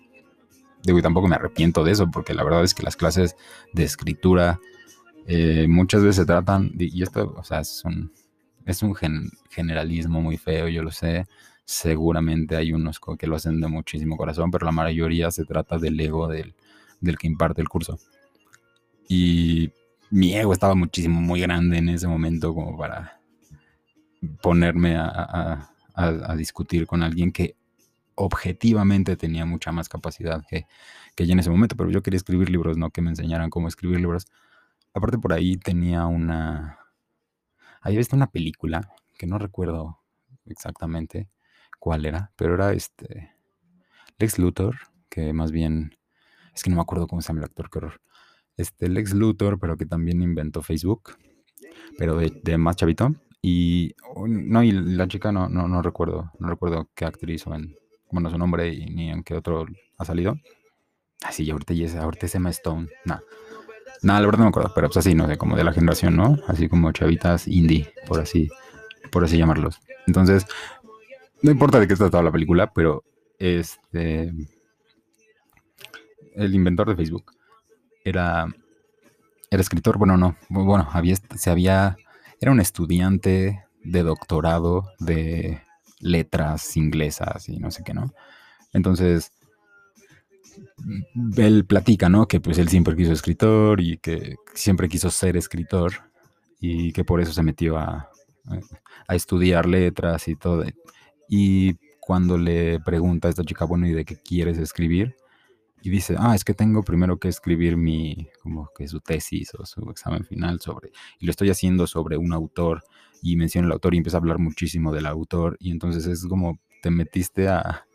digo, 0.83 0.99
y 0.99 1.01
tampoco 1.01 1.27
me 1.27 1.35
arrepiento 1.35 1.83
de 1.83 1.91
eso, 1.91 2.09
porque 2.09 2.33
la 2.33 2.43
verdad 2.43 2.63
es 2.63 2.73
que 2.73 2.83
las 2.83 2.95
clases 2.95 3.35
de 3.73 3.83
escritura 3.83 4.59
eh, 5.27 5.67
muchas 5.67 6.01
veces 6.01 6.17
se 6.17 6.25
tratan, 6.25 6.71
y 6.77 7.03
esto, 7.03 7.33
o 7.37 7.43
sea, 7.43 7.59
es 7.59 7.83
es 8.65 8.83
un 8.83 8.95
generalismo 9.49 10.21
muy 10.21 10.37
feo, 10.37 10.67
yo 10.67 10.83
lo 10.83 10.91
sé. 10.91 11.25
Seguramente 11.65 12.55
hay 12.55 12.73
unos 12.73 12.99
que 13.17 13.27
lo 13.27 13.35
hacen 13.35 13.61
de 13.61 13.67
muchísimo 13.67 14.17
corazón, 14.17 14.51
pero 14.51 14.65
la 14.65 14.71
mayoría 14.71 15.31
se 15.31 15.45
trata 15.45 15.77
del 15.77 15.99
ego 15.99 16.27
del, 16.27 16.53
que 17.17 17.27
imparte 17.27 17.61
el 17.61 17.69
curso. 17.69 17.99
Y 19.07 19.71
mi 20.09 20.33
ego 20.35 20.53
estaba 20.53 20.75
muchísimo, 20.75 21.21
muy 21.21 21.41
grande 21.41 21.77
en 21.77 21.89
ese 21.89 22.07
momento 22.07 22.53
como 22.53 22.77
para 22.77 23.19
ponerme 24.41 24.95
a, 24.97 25.67
discutir 26.35 26.87
con 26.87 27.03
alguien 27.03 27.31
que 27.31 27.55
objetivamente 28.15 29.15
tenía 29.17 29.45
mucha 29.45 29.71
más 29.71 29.87
capacidad 29.87 30.43
que, 30.49 30.65
que 31.15 31.27
yo 31.27 31.33
en 31.33 31.39
ese 31.39 31.49
momento, 31.49 31.75
pero 31.75 31.91
yo 31.91 32.01
quería 32.01 32.17
escribir 32.17 32.49
libros, 32.49 32.77
no 32.77 32.89
que 32.89 33.01
me 33.01 33.09
enseñaran 33.09 33.49
cómo 33.49 33.67
escribir 33.67 33.99
libros. 33.99 34.25
Aparte 34.93 35.17
por 35.17 35.33
ahí 35.33 35.57
tenía 35.57 36.05
una, 36.07 36.80
había 37.81 37.97
visto 37.97 38.15
una 38.15 38.31
película 38.31 38.93
que 39.17 39.27
no 39.27 39.37
recuerdo 39.37 39.99
exactamente 40.45 41.29
cuál 41.79 42.05
era, 42.05 42.31
pero 42.35 42.53
era 42.53 42.73
este 42.73 43.31
Lex 44.17 44.39
Luthor, 44.39 44.77
que 45.09 45.33
más 45.33 45.51
bien 45.51 45.97
es 46.53 46.63
que 46.63 46.69
no 46.69 46.75
me 46.75 46.81
acuerdo 46.81 47.07
cómo 47.07 47.21
se 47.21 47.29
llama 47.29 47.39
el 47.39 47.45
actor, 47.45 47.69
qué 47.69 47.79
horror. 47.79 48.01
Este 48.55 48.87
Lex 48.87 49.13
Luthor, 49.13 49.59
pero 49.59 49.77
que 49.77 49.85
también 49.85 50.21
inventó 50.21 50.61
Facebook, 50.61 51.15
pero 51.97 52.17
de, 52.17 52.57
más 52.57 52.75
chavito. 52.75 53.15
Y 53.41 53.95
no, 54.27 54.61
y 54.61 54.71
la 54.71 55.07
chica 55.07 55.31
no, 55.31 55.49
no, 55.49 55.67
no 55.67 55.81
recuerdo, 55.81 56.31
no 56.37 56.47
recuerdo 56.47 56.89
qué 56.93 57.05
actriz 57.05 57.47
o 57.47 57.55
en, 57.55 57.75
bueno, 58.11 58.29
su 58.29 58.37
nombre 58.37 58.69
y 58.69 58.85
ni 58.85 59.09
en 59.09 59.23
qué 59.23 59.33
otro 59.33 59.65
ha 59.97 60.05
salido. 60.05 60.35
Así, 61.23 61.49
ah, 61.49 61.53
ahorita, 61.53 62.01
ahorita 62.01 62.25
es 62.25 62.35
Emma 62.35 62.49
Stone. 62.49 62.89
No, 63.05 63.19
Nada, 64.03 64.19
la 64.19 64.25
verdad 64.25 64.39
no 64.39 64.45
me 64.45 64.49
acuerdo, 64.49 64.71
pero 64.73 64.87
pues 64.87 64.97
así, 64.97 65.13
no 65.13 65.27
sé, 65.27 65.37
como 65.37 65.55
de 65.55 65.63
la 65.63 65.73
generación, 65.73 66.15
¿no? 66.15 66.37
Así 66.47 66.67
como 66.67 66.91
chavitas 66.91 67.47
indie, 67.47 67.93
por 68.07 68.19
así, 68.19 68.49
por 69.11 69.23
así 69.23 69.37
llamarlos. 69.37 69.79
Entonces, 70.07 70.45
no 71.43 71.51
importa 71.51 71.79
de 71.79 71.87
qué 71.87 71.93
está 71.93 72.09
toda 72.09 72.23
la 72.23 72.31
película, 72.31 72.71
pero 72.73 73.03
este. 73.37 74.31
El 76.35 76.55
inventor 76.55 76.89
de 76.89 76.95
Facebook 76.95 77.31
era. 78.03 78.47
Era 79.51 79.61
escritor, 79.61 79.97
bueno, 79.97 80.17
no. 80.17 80.35
Bueno, 80.49 80.87
había, 80.91 81.15
se 81.15 81.49
había. 81.49 81.97
Era 82.39 82.51
un 82.51 82.59
estudiante 82.59 83.65
de 83.83 84.03
doctorado 84.03 84.93
de 84.99 85.61
letras 85.99 86.75
inglesas 86.77 87.49
y 87.49 87.57
no 87.59 87.69
sé 87.69 87.83
qué, 87.83 87.93
¿no? 87.93 88.13
Entonces 88.73 89.31
él 91.37 91.65
platica, 91.65 92.09
¿no? 92.09 92.27
Que 92.27 92.39
pues 92.39 92.57
él 92.57 92.69
siempre 92.69 92.95
quiso 92.95 93.13
escritor 93.13 93.81
y 93.81 93.97
que 93.97 94.35
siempre 94.53 94.89
quiso 94.89 95.09
ser 95.09 95.37
escritor 95.37 95.93
y 96.59 96.93
que 96.93 97.03
por 97.03 97.21
eso 97.21 97.33
se 97.33 97.43
metió 97.43 97.77
a, 97.77 98.09
estudiar 99.09 99.67
letras 99.67 100.27
y 100.27 100.35
todo. 100.35 100.63
Y 101.27 101.75
cuando 101.99 102.37
le 102.37 102.79
pregunta 102.79 103.27
a 103.27 103.31
esta 103.31 103.43
chica, 103.43 103.65
bueno, 103.65 103.87
¿y 103.87 103.93
de 103.93 104.05
qué 104.05 104.15
quieres 104.15 104.57
escribir? 104.57 105.15
Y 105.81 105.89
dice, 105.89 106.15
ah, 106.17 106.35
es 106.35 106.43
que 106.43 106.53
tengo 106.53 106.83
primero 106.83 107.17
que 107.19 107.27
escribir 107.27 107.75
mi, 107.75 108.29
como 108.41 108.69
que 108.77 108.87
su 108.87 108.99
tesis 109.01 109.53
o 109.55 109.65
su 109.65 109.81
examen 109.89 110.23
final 110.23 110.59
sobre, 110.59 110.91
y 111.19 111.25
lo 111.25 111.31
estoy 111.31 111.49
haciendo 111.49 111.87
sobre 111.87 112.17
un 112.17 112.33
autor, 112.33 112.83
y 113.23 113.35
menciona 113.35 113.67
el 113.67 113.73
autor 113.73 113.93
y 113.93 113.97
empieza 113.97 114.17
a 114.17 114.19
hablar 114.19 114.39
muchísimo 114.39 114.93
del 114.93 115.07
autor, 115.07 115.57
y 115.59 115.71
entonces 115.71 116.05
es 116.05 116.25
como 116.25 116.59
te 116.81 116.89
metiste 116.89 117.47
a 117.47 117.85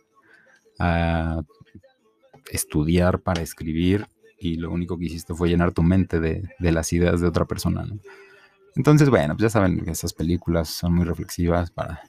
estudiar 2.51 3.21
para 3.21 3.43
escribir 3.43 4.07
y 4.39 4.57
lo 4.57 4.71
único 4.71 4.99
que 4.99 5.07
hiciste 5.07 5.35
fue 5.35 5.49
llenar 5.49 5.73
tu 5.73 5.83
mente 5.83 6.21
de, 6.21 6.43
las 6.59 6.93
ideas 6.93 7.21
de 7.21 7.27
otra 7.27 7.47
persona, 7.47 7.87
Entonces, 8.75 9.09
bueno, 9.09 9.35
pues 9.35 9.43
ya 9.43 9.51
saben 9.51 9.83
que 9.85 9.91
esas 9.91 10.13
películas 10.13 10.69
son 10.69 10.95
muy 10.95 11.05
reflexivas 11.05 11.71
para, 11.71 12.03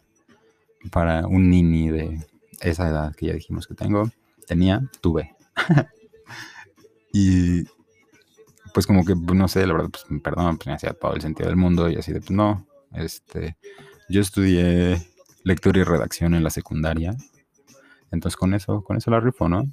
para 0.91 1.25
un 1.25 1.49
nini 1.49 1.89
de 1.89 2.19
esa 2.59 2.89
edad 2.89 3.15
que 3.15 3.27
ya 3.27 3.33
dijimos 3.33 3.67
que 3.67 3.75
tengo. 3.75 4.09
Tenía, 4.45 4.81
tuve. 5.01 5.35
y 7.13 7.63
pues 8.73 8.85
como 8.85 9.05
que, 9.05 9.15
pues, 9.15 9.37
no 9.37 9.47
sé, 9.47 9.65
la 9.65 9.73
verdad, 9.73 9.89
pues 9.89 10.05
perdón, 10.21 10.57
pues 10.57 10.67
me 10.67 10.73
hacía 10.73 10.93
todo 10.93 11.13
el 11.13 11.21
sentido 11.21 11.47
del 11.47 11.57
mundo 11.57 11.89
y 11.89 11.95
así 11.95 12.11
de, 12.11 12.19
pues 12.19 12.31
no, 12.31 12.67
este, 12.93 13.57
yo 14.09 14.21
estudié 14.21 15.01
lectura 15.43 15.79
y 15.79 15.83
redacción 15.83 16.35
en 16.35 16.43
la 16.43 16.49
secundaria. 16.49 17.15
Entonces 18.11 18.37
con 18.37 18.53
eso, 18.53 18.83
con 18.83 18.97
eso 18.97 19.11
la 19.11 19.19
rifo, 19.19 19.49
¿no? 19.49 19.63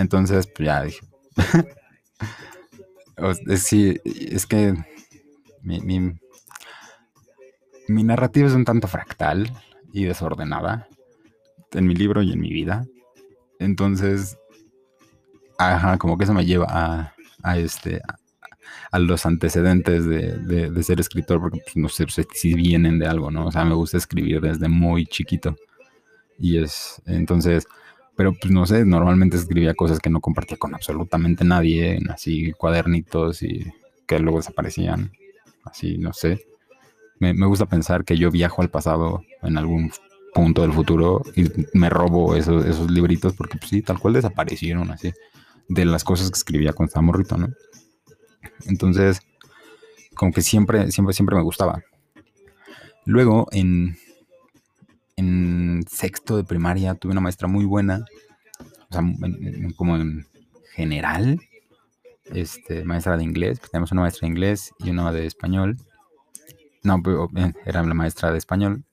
Entonces, 0.00 0.46
pues 0.46 0.66
ya 0.66 0.82
dije. 0.82 1.00
sí, 3.58 4.00
es 4.04 4.46
que 4.46 4.74
mi, 5.62 5.78
mi, 7.86 8.02
narrativa 8.02 8.48
es 8.48 8.54
un 8.54 8.64
tanto 8.64 8.88
fractal 8.88 9.52
y 9.92 10.04
desordenada 10.04 10.88
en 11.72 11.86
mi 11.86 11.94
libro 11.94 12.22
y 12.22 12.32
en 12.32 12.40
mi 12.40 12.50
vida. 12.50 12.86
Entonces, 13.58 14.38
ajá, 15.58 15.98
como 15.98 16.16
que 16.16 16.24
eso 16.24 16.32
me 16.32 16.46
lleva 16.46 17.12
a, 17.42 17.58
este, 17.58 18.00
a, 18.90 18.98
los 18.98 19.26
antecedentes 19.26 20.06
de, 20.06 20.82
ser 20.82 20.98
escritor, 20.98 21.40
porque 21.40 21.60
pues, 21.62 21.76
no 21.76 21.90
sé 21.90 22.06
si 22.32 22.54
vienen 22.54 22.98
de 22.98 23.06
algo, 23.06 23.30
¿no? 23.30 23.48
O 23.48 23.52
sea, 23.52 23.66
me 23.66 23.74
gusta 23.74 23.98
escribir 23.98 24.40
desde 24.40 24.66
muy 24.66 25.04
chiquito. 25.04 25.56
Y 26.38 26.56
es, 26.56 27.02
entonces, 27.04 27.66
pero 28.20 28.34
pues 28.34 28.52
no 28.52 28.66
sé, 28.66 28.84
normalmente 28.84 29.38
escribía 29.38 29.72
cosas 29.72 29.98
que 29.98 30.10
no 30.10 30.20
compartía 30.20 30.58
con 30.58 30.74
absolutamente 30.74 31.42
nadie, 31.42 31.98
así 32.10 32.52
cuadernitos 32.52 33.42
y 33.42 33.64
que 34.06 34.18
luego 34.18 34.36
desaparecían, 34.36 35.12
así, 35.64 35.96
no 35.96 36.12
sé. 36.12 36.44
Me, 37.18 37.32
me 37.32 37.46
gusta 37.46 37.64
pensar 37.64 38.04
que 38.04 38.18
yo 38.18 38.30
viajo 38.30 38.60
al 38.60 38.68
pasado 38.68 39.22
en 39.40 39.56
algún 39.56 39.90
punto 40.34 40.60
del 40.60 40.74
futuro 40.74 41.22
y 41.34 41.46
me 41.72 41.88
robo 41.88 42.36
esos, 42.36 42.66
esos 42.66 42.90
libritos 42.90 43.32
porque 43.32 43.56
pues 43.56 43.70
sí, 43.70 43.80
tal 43.80 43.98
cual 43.98 44.12
desaparecieron 44.12 44.90
así 44.90 45.14
de 45.70 45.86
las 45.86 46.04
cosas 46.04 46.30
que 46.30 46.36
escribía 46.36 46.74
cuando 46.74 46.90
estaba 46.90 47.06
morrito, 47.06 47.38
¿no? 47.38 47.48
Entonces, 48.66 49.22
como 50.14 50.30
que 50.30 50.42
siempre, 50.42 50.92
siempre, 50.92 51.14
siempre 51.14 51.36
me 51.36 51.42
gustaba. 51.42 51.82
Luego, 53.06 53.48
en, 53.52 53.96
en 55.20 55.84
sexto 55.88 56.36
de 56.36 56.44
primaria, 56.44 56.94
tuve 56.94 57.12
una 57.12 57.20
maestra 57.20 57.46
muy 57.46 57.64
buena, 57.64 58.04
o 58.90 58.92
sea, 58.92 59.02
como 59.76 59.96
en 59.96 60.26
general, 60.74 61.40
este, 62.24 62.84
maestra 62.84 63.16
de 63.16 63.24
inglés, 63.24 63.60
tenemos 63.70 63.92
una 63.92 64.02
maestra 64.02 64.26
de 64.26 64.30
inglés 64.32 64.72
y 64.78 64.90
una 64.90 65.12
de 65.12 65.26
español. 65.26 65.76
No, 66.82 67.02
pero 67.02 67.28
era 67.66 67.82
la 67.82 67.94
maestra 67.94 68.32
de 68.32 68.38
español, 68.38 68.84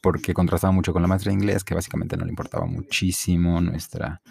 porque 0.00 0.32
contrastaba 0.34 0.72
mucho 0.72 0.92
con 0.92 1.02
la 1.02 1.08
maestra 1.08 1.30
de 1.30 1.38
inglés, 1.38 1.64
que 1.64 1.74
básicamente 1.74 2.16
no 2.16 2.24
le 2.24 2.30
importaba 2.30 2.66
muchísimo 2.66 3.60
nuestra, 3.60 4.22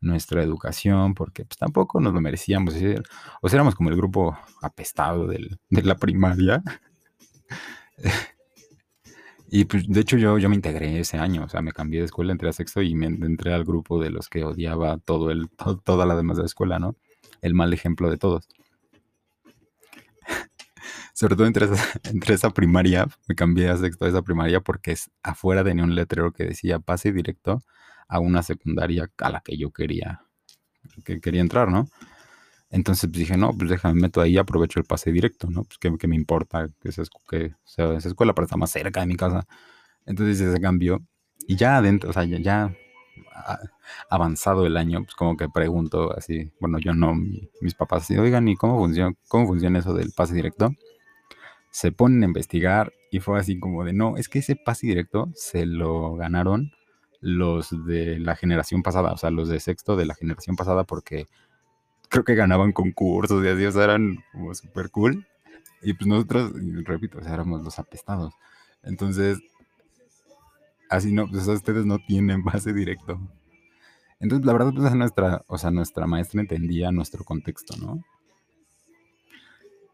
nuestra 0.00 0.42
educación, 0.42 1.14
porque 1.14 1.44
pues 1.44 1.58
tampoco 1.58 2.00
nos 2.00 2.12
lo 2.12 2.20
merecíamos. 2.20 2.74
O 2.74 3.48
sea, 3.48 3.56
éramos 3.56 3.76
como 3.76 3.90
el 3.90 3.96
grupo 3.96 4.36
apestado 4.60 5.28
de 5.28 5.58
la 5.70 5.94
primaria. 5.96 6.62
y 9.48 9.64
pues 9.64 9.88
de 9.88 10.00
hecho 10.00 10.16
yo, 10.16 10.38
yo 10.38 10.48
me 10.48 10.56
integré 10.56 10.98
ese 10.98 11.18
año, 11.18 11.44
o 11.44 11.48
sea, 11.48 11.62
me 11.62 11.72
cambié 11.72 12.00
de 12.00 12.06
escuela, 12.06 12.32
entré 12.32 12.48
a 12.48 12.52
sexto 12.52 12.82
y 12.82 12.94
me 12.94 13.06
entré 13.06 13.52
al 13.52 13.64
grupo 13.64 14.00
de 14.00 14.10
los 14.10 14.28
que 14.28 14.44
odiaba 14.44 14.98
todo 14.98 15.30
el, 15.30 15.48
toda 15.84 16.06
la 16.06 16.16
demás 16.16 16.36
de 16.36 16.42
la 16.42 16.46
escuela, 16.46 16.78
¿no? 16.78 16.96
El 17.42 17.54
mal 17.54 17.72
ejemplo 17.72 18.10
de 18.10 18.18
todos. 18.18 18.48
Sobre 21.14 21.36
todo 21.36 21.46
entre 21.46 21.66
esa, 21.66 22.00
entre 22.10 22.34
esa 22.34 22.50
primaria, 22.50 23.06
me 23.28 23.34
cambié 23.34 23.68
a 23.68 23.76
sexto 23.76 24.04
de 24.04 24.10
esa 24.10 24.22
primaria 24.22 24.60
porque 24.60 24.92
es, 24.92 25.10
afuera 25.22 25.62
tenía 25.64 25.84
un 25.84 25.94
letrero 25.94 26.32
que 26.32 26.44
decía 26.44 26.78
pase 26.80 27.12
directo 27.12 27.62
a 28.08 28.20
una 28.20 28.42
secundaria 28.42 29.10
a 29.18 29.30
la 29.30 29.40
que 29.40 29.56
yo 29.56 29.70
quería, 29.70 30.22
que 31.04 31.20
quería 31.20 31.40
entrar, 31.40 31.70
¿no? 31.70 31.88
Entonces 32.70 33.08
pues, 33.10 33.20
dije, 33.20 33.36
no, 33.36 33.52
pues 33.56 33.70
déjame, 33.70 34.00
meto 34.00 34.20
ahí, 34.20 34.38
aprovecho 34.38 34.80
el 34.80 34.86
pase 34.86 35.12
directo, 35.12 35.48
¿no? 35.50 35.64
Pues 35.64 35.78
que, 35.78 36.08
me 36.08 36.16
importa 36.16 36.68
que, 36.80 36.92
sea, 36.92 37.04
que 37.28 37.54
sea 37.64 37.94
esa 37.94 38.08
escuela, 38.08 38.34
para 38.34 38.46
estar 38.46 38.58
más 38.58 38.70
cerca 38.70 39.00
de 39.00 39.06
mi 39.06 39.16
casa. 39.16 39.46
Entonces 40.06 40.40
ese 40.40 40.60
cambio. 40.60 41.00
Y 41.48 41.56
ya 41.56 41.76
adentro, 41.78 42.10
o 42.10 42.12
sea, 42.12 42.24
ya, 42.24 42.74
avanzado 44.10 44.66
el 44.66 44.76
año, 44.76 45.02
pues 45.04 45.14
como 45.14 45.36
que 45.36 45.48
pregunto 45.48 46.16
así, 46.16 46.52
bueno, 46.60 46.78
yo 46.78 46.94
no, 46.94 47.14
mis 47.60 47.74
papás 47.74 48.04
así, 48.04 48.16
oigan, 48.16 48.48
¿y 48.48 48.56
cómo 48.56 48.78
funciona, 48.78 49.14
cómo 49.28 49.46
funciona 49.46 49.78
eso 49.78 49.94
del 49.94 50.12
pase 50.12 50.34
directo? 50.34 50.70
Se 51.70 51.92
ponen 51.92 52.22
a 52.22 52.26
investigar 52.26 52.92
y 53.10 53.20
fue 53.20 53.38
así 53.38 53.58
como 53.58 53.84
de, 53.84 53.92
no, 53.92 54.16
es 54.16 54.28
que 54.28 54.40
ese 54.40 54.56
pase 54.56 54.86
directo 54.86 55.30
se 55.34 55.66
lo 55.66 56.14
ganaron 56.16 56.72
los 57.20 57.70
de 57.86 58.18
la 58.18 58.36
generación 58.36 58.82
pasada, 58.82 59.12
o 59.12 59.16
sea, 59.16 59.30
los 59.30 59.48
de 59.48 59.60
sexto 59.60 59.96
de 59.96 60.06
la 60.06 60.14
generación 60.14 60.56
pasada, 60.56 60.84
porque 60.84 61.26
creo 62.16 62.24
que 62.24 62.34
ganaban 62.34 62.72
concursos 62.72 63.44
y 63.44 63.48
así, 63.48 63.66
o 63.66 63.72
sea, 63.72 63.84
eran 63.84 64.24
como 64.32 64.54
súper 64.54 64.90
cool. 64.90 65.26
Y 65.82 65.92
pues 65.92 66.06
nosotros, 66.06 66.52
repito, 66.84 67.18
o 67.18 67.20
éramos 67.20 67.62
los 67.62 67.78
apestados. 67.78 68.32
Entonces, 68.82 69.38
así 70.88 71.12
no, 71.12 71.28
pues 71.28 71.46
ustedes 71.46 71.84
no 71.84 71.98
tienen 71.98 72.42
base 72.44 72.72
directo. 72.72 73.20
Entonces, 74.18 74.46
la 74.46 74.54
verdad, 74.54 74.72
pues 74.74 74.94
nuestra, 74.94 75.44
o 75.46 75.58
sea, 75.58 75.70
nuestra 75.70 76.06
maestra 76.06 76.40
entendía 76.40 76.90
nuestro 76.90 77.22
contexto, 77.22 77.76
¿no? 77.76 78.02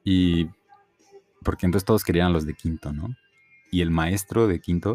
Y 0.05 0.49
porque 1.43 1.67
entonces 1.67 1.85
todos 1.85 2.05
querían 2.05 2.33
los 2.33 2.47
de 2.47 2.55
quinto, 2.55 2.93
¿no? 2.93 3.17
Y 3.73 3.81
el 3.81 3.91
maestro 3.91 4.47
de 4.47 4.61
quinto 4.61 4.95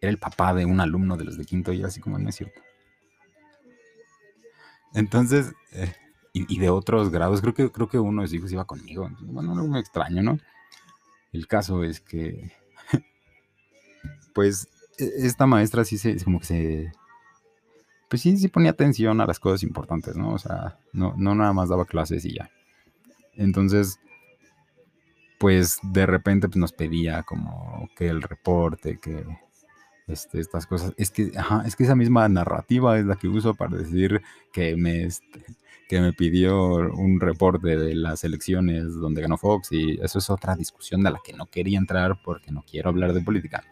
era 0.00 0.10
el 0.10 0.18
papá 0.18 0.54
de 0.54 0.64
un 0.64 0.80
alumno 0.80 1.16
de 1.16 1.24
los 1.24 1.38
de 1.38 1.44
quinto 1.44 1.72
y 1.72 1.78
era 1.78 1.88
así 1.88 2.00
como, 2.00 2.18
no 2.18 2.28
es 2.28 2.34
cierto. 2.34 2.60
Entonces, 4.92 5.52
eh, 5.72 5.94
y, 6.48 6.58
de 6.58 6.68
otros 6.70 7.10
grados, 7.10 7.40
creo 7.40 7.54
que, 7.54 7.70
creo 7.70 7.88
que 7.88 7.98
uno 7.98 8.22
de 8.22 8.28
sus 8.28 8.34
hijos 8.36 8.52
iba 8.52 8.64
conmigo. 8.64 9.10
Bueno, 9.20 9.54
no 9.54 9.66
me 9.66 9.80
extraño, 9.80 10.22
¿no? 10.22 10.38
El 11.32 11.46
caso 11.46 11.82
es 11.82 12.00
que, 12.00 12.52
pues, 14.34 14.68
e, 14.98 15.26
esta 15.26 15.46
maestra 15.46 15.84
sí 15.84 15.96
se, 15.98 16.22
como 16.22 16.40
que 16.40 16.46
se, 16.46 16.92
pues 18.08 18.22
sí, 18.22 18.36
sí 18.36 18.48
ponía 18.48 18.70
atención 18.70 19.20
a 19.20 19.26
las 19.26 19.40
cosas 19.40 19.62
importantes, 19.62 20.16
¿no? 20.16 20.32
O 20.32 20.38
sea, 20.38 20.78
no, 20.92 21.14
no 21.16 21.34
nada 21.34 21.52
más 21.52 21.68
daba 21.68 21.86
clases 21.86 22.24
y 22.24 22.34
ya. 22.34 22.50
Entonces, 23.34 23.98
pues 25.38 25.78
de 25.82 26.06
repente 26.06 26.48
pues, 26.48 26.56
nos 26.56 26.72
pedía 26.72 27.22
como 27.22 27.88
que 27.96 28.08
el 28.08 28.22
reporte, 28.22 28.98
que 28.98 29.24
este, 30.06 30.40
estas 30.40 30.66
cosas. 30.66 30.92
Es 30.96 31.10
que, 31.10 31.32
es 31.64 31.76
que 31.76 31.84
esa 31.84 31.96
misma 31.96 32.28
narrativa 32.28 32.98
es 32.98 33.06
la 33.06 33.16
que 33.16 33.28
uso 33.28 33.54
para 33.54 33.76
decir 33.76 34.22
que 34.52 34.76
me, 34.76 35.04
este, 35.04 35.44
que 35.88 36.00
me 36.00 36.12
pidió 36.12 36.74
un 36.74 37.20
reporte 37.20 37.76
de 37.76 37.94
las 37.94 38.24
elecciones 38.24 38.94
donde 38.94 39.22
ganó 39.22 39.38
Fox 39.38 39.70
y 39.72 39.98
eso 40.02 40.18
es 40.18 40.30
otra 40.30 40.56
discusión 40.56 41.02
de 41.02 41.10
la 41.10 41.20
que 41.24 41.32
no 41.32 41.46
quería 41.46 41.78
entrar 41.78 42.20
porque 42.24 42.50
no 42.50 42.64
quiero 42.68 42.90
hablar 42.90 43.12
de 43.12 43.20
política. 43.20 43.64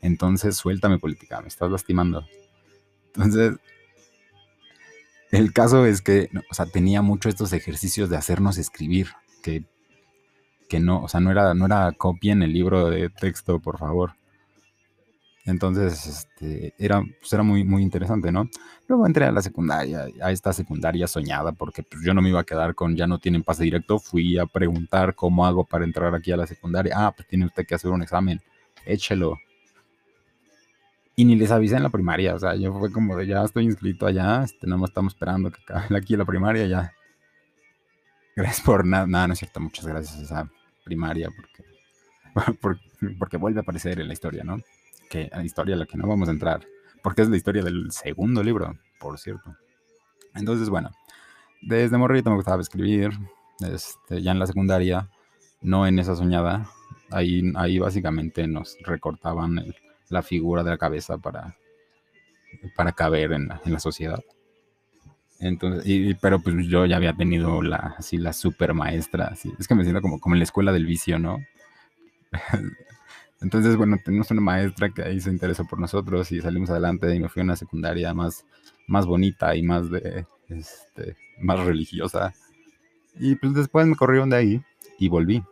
Entonces, 0.00 0.56
suéltame 0.56 0.98
política, 0.98 1.40
me 1.40 1.48
estás 1.48 1.70
lastimando. 1.70 2.26
Entonces, 3.14 3.56
el 5.30 5.52
caso 5.52 5.84
es 5.86 6.00
que, 6.02 6.30
o 6.50 6.54
sea, 6.54 6.66
tenía 6.66 7.02
mucho 7.02 7.28
estos 7.28 7.52
ejercicios 7.52 8.08
de 8.08 8.16
hacernos 8.16 8.58
escribir, 8.58 9.08
que, 9.42 9.64
que 10.68 10.80
no, 10.80 11.02
o 11.02 11.08
sea, 11.08 11.20
no 11.20 11.30
era, 11.30 11.54
no 11.54 11.66
era 11.66 11.92
copien 11.92 12.42
el 12.42 12.52
libro 12.52 12.88
de 12.88 13.10
texto, 13.10 13.60
por 13.60 13.78
favor 13.78 14.14
entonces, 15.46 16.06
este, 16.06 16.74
era, 16.78 17.02
pues 17.02 17.30
era 17.32 17.42
muy, 17.42 17.64
muy 17.64 17.82
interesante, 17.82 18.32
¿no? 18.32 18.48
Luego 18.88 19.06
entré 19.06 19.26
a 19.26 19.32
la 19.32 19.42
secundaria, 19.42 20.06
a 20.22 20.32
esta 20.32 20.54
secundaria 20.54 21.06
soñada, 21.06 21.52
porque 21.52 21.82
pues, 21.82 22.02
yo 22.02 22.14
no 22.14 22.22
me 22.22 22.30
iba 22.30 22.40
a 22.40 22.44
quedar 22.44 22.74
con 22.74 22.96
ya 22.96 23.06
no 23.06 23.18
tienen 23.18 23.42
pase 23.42 23.64
directo. 23.64 23.98
Fui 23.98 24.38
a 24.38 24.46
preguntar 24.46 25.14
cómo 25.14 25.44
hago 25.44 25.64
para 25.64 25.84
entrar 25.84 26.14
aquí 26.14 26.32
a 26.32 26.38
la 26.38 26.46
secundaria. 26.46 26.94
Ah, 26.96 27.12
pues 27.14 27.28
tiene 27.28 27.44
usted 27.44 27.66
que 27.66 27.74
hacer 27.74 27.90
un 27.90 28.02
examen, 28.02 28.40
échelo. 28.86 29.38
Y 31.14 31.26
ni 31.26 31.36
les 31.36 31.50
avisé 31.50 31.76
en 31.76 31.82
la 31.84 31.90
primaria, 31.90 32.34
o 32.34 32.38
sea, 32.40 32.56
yo 32.56 32.76
fue 32.76 32.90
como 32.90 33.16
de 33.16 33.26
ya 33.26 33.44
estoy 33.44 33.64
inscrito 33.64 34.06
allá, 34.06 34.42
este, 34.42 34.66
nada 34.66 34.78
más 34.78 34.90
estamos 34.90 35.12
esperando 35.12 35.52
que 35.52 35.60
acabe 35.62 35.96
aquí 35.96 36.16
la 36.16 36.24
primaria, 36.24 36.66
ya. 36.66 36.92
Gracias 38.34 38.66
por 38.66 38.84
nada, 38.84 39.06
nada, 39.06 39.28
no 39.28 39.34
es 39.34 39.38
cierto, 39.38 39.60
muchas 39.60 39.86
gracias 39.86 40.18
a 40.18 40.22
esa 40.22 40.50
primaria, 40.84 41.28
porque, 42.34 43.14
porque 43.18 43.36
vuelve 43.36 43.60
a 43.60 43.62
aparecer 43.62 44.00
en 44.00 44.08
la 44.08 44.12
historia, 44.12 44.42
¿no? 44.42 44.58
Que 45.14 45.30
la 45.32 45.44
historia 45.44 45.76
a 45.76 45.78
la 45.78 45.86
que 45.86 45.96
no 45.96 46.08
vamos 46.08 46.28
a 46.28 46.32
entrar, 46.32 46.66
porque 47.02 47.22
es 47.22 47.28
la 47.28 47.36
historia 47.36 47.62
del 47.62 47.92
segundo 47.92 48.42
libro, 48.42 48.76
por 48.98 49.16
cierto. 49.18 49.56
Entonces, 50.34 50.68
bueno, 50.68 50.90
desde 51.62 51.96
morrito 51.96 52.30
me 52.30 52.36
gustaba 52.36 52.60
escribir, 52.60 53.12
este, 53.60 54.20
ya 54.20 54.32
en 54.32 54.40
la 54.40 54.46
secundaria, 54.48 55.08
no 55.60 55.86
en 55.86 56.00
esa 56.00 56.16
soñada, 56.16 56.68
ahí, 57.12 57.52
ahí 57.54 57.78
básicamente 57.78 58.48
nos 58.48 58.76
recortaban 58.82 59.64
la 60.08 60.22
figura 60.22 60.64
de 60.64 60.70
la 60.70 60.78
cabeza 60.78 61.16
para, 61.18 61.56
para 62.74 62.90
caber 62.90 63.32
en 63.32 63.48
la, 63.48 63.60
en 63.64 63.72
la 63.72 63.78
sociedad. 63.78 64.20
Entonces, 65.38 65.84
y, 65.86 66.14
pero 66.14 66.40
pues 66.40 66.56
yo 66.66 66.86
ya 66.86 66.96
había 66.96 67.12
tenido 67.12 67.62
la, 67.62 67.94
así, 67.98 68.16
la 68.16 68.32
super 68.32 68.74
maestra, 68.74 69.26
así. 69.26 69.52
es 69.60 69.68
que 69.68 69.76
me 69.76 69.84
siento 69.84 70.02
como, 70.02 70.18
como 70.18 70.34
en 70.34 70.40
la 70.40 70.44
escuela 70.44 70.72
del 70.72 70.86
vicio, 70.86 71.20
¿no? 71.20 71.38
Entonces, 73.40 73.76
bueno, 73.76 73.98
tenemos 74.02 74.30
una 74.30 74.40
maestra 74.40 74.90
que 74.90 75.02
ahí 75.02 75.20
se 75.20 75.30
interesó 75.30 75.66
por 75.66 75.78
nosotros 75.78 76.30
y 76.32 76.40
salimos 76.40 76.70
adelante 76.70 77.14
y 77.14 77.20
me 77.20 77.28
fui 77.28 77.40
a 77.40 77.44
una 77.44 77.56
secundaria 77.56 78.14
más, 78.14 78.46
más 78.86 79.06
bonita 79.06 79.54
y 79.54 79.62
más 79.62 79.90
de, 79.90 80.26
este, 80.48 81.16
más 81.40 81.60
religiosa. 81.60 82.32
Y 83.16 83.36
pues 83.36 83.54
después 83.54 83.86
me 83.86 83.96
corrieron 83.96 84.30
de 84.30 84.36
ahí 84.36 84.62
y 84.98 85.08
volví. 85.08 85.42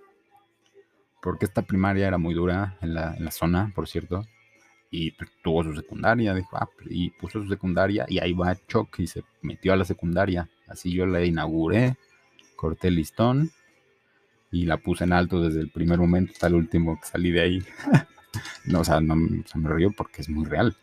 Porque 1.20 1.44
esta 1.44 1.62
primaria 1.62 2.08
era 2.08 2.18
muy 2.18 2.34
dura 2.34 2.76
en 2.80 2.94
la, 2.94 3.14
en 3.14 3.24
la 3.24 3.30
zona, 3.30 3.72
por 3.74 3.88
cierto. 3.88 4.24
y 4.90 5.12
pues, 5.12 5.30
tuvo 5.42 5.62
su 5.64 5.74
secundaria, 5.74 6.34
dijo, 6.34 6.56
ah, 6.56 6.68
y 6.88 7.10
puso 7.10 7.42
su 7.42 7.48
secundaria 7.48 8.04
y 8.08 8.18
ahí 8.18 8.32
va 8.32 8.56
Choc 8.66 8.98
y 8.98 9.06
se 9.06 9.22
metió 9.40 9.72
a 9.72 9.76
la 9.76 9.84
secundaria. 9.84 10.48
Así 10.66 10.92
yo 10.92 11.06
la 11.06 11.24
inauguré, 11.24 11.96
corté 12.56 12.88
el 12.88 12.96
listón 12.96 13.50
y 14.52 14.66
la 14.66 14.76
puse 14.76 15.04
en 15.04 15.14
alto 15.14 15.42
desde 15.42 15.60
el 15.60 15.70
primer 15.70 15.98
momento 15.98 16.32
hasta 16.32 16.46
el 16.46 16.54
último 16.54 17.00
que 17.00 17.06
salí 17.06 17.32
de 17.32 17.40
ahí. 17.40 17.64
no, 18.66 18.80
o 18.80 18.84
sea, 18.84 19.00
no 19.00 19.16
se 19.46 19.58
me 19.58 19.68
río 19.70 19.90
porque 19.96 20.20
es 20.20 20.28
muy 20.28 20.44
real. 20.44 20.76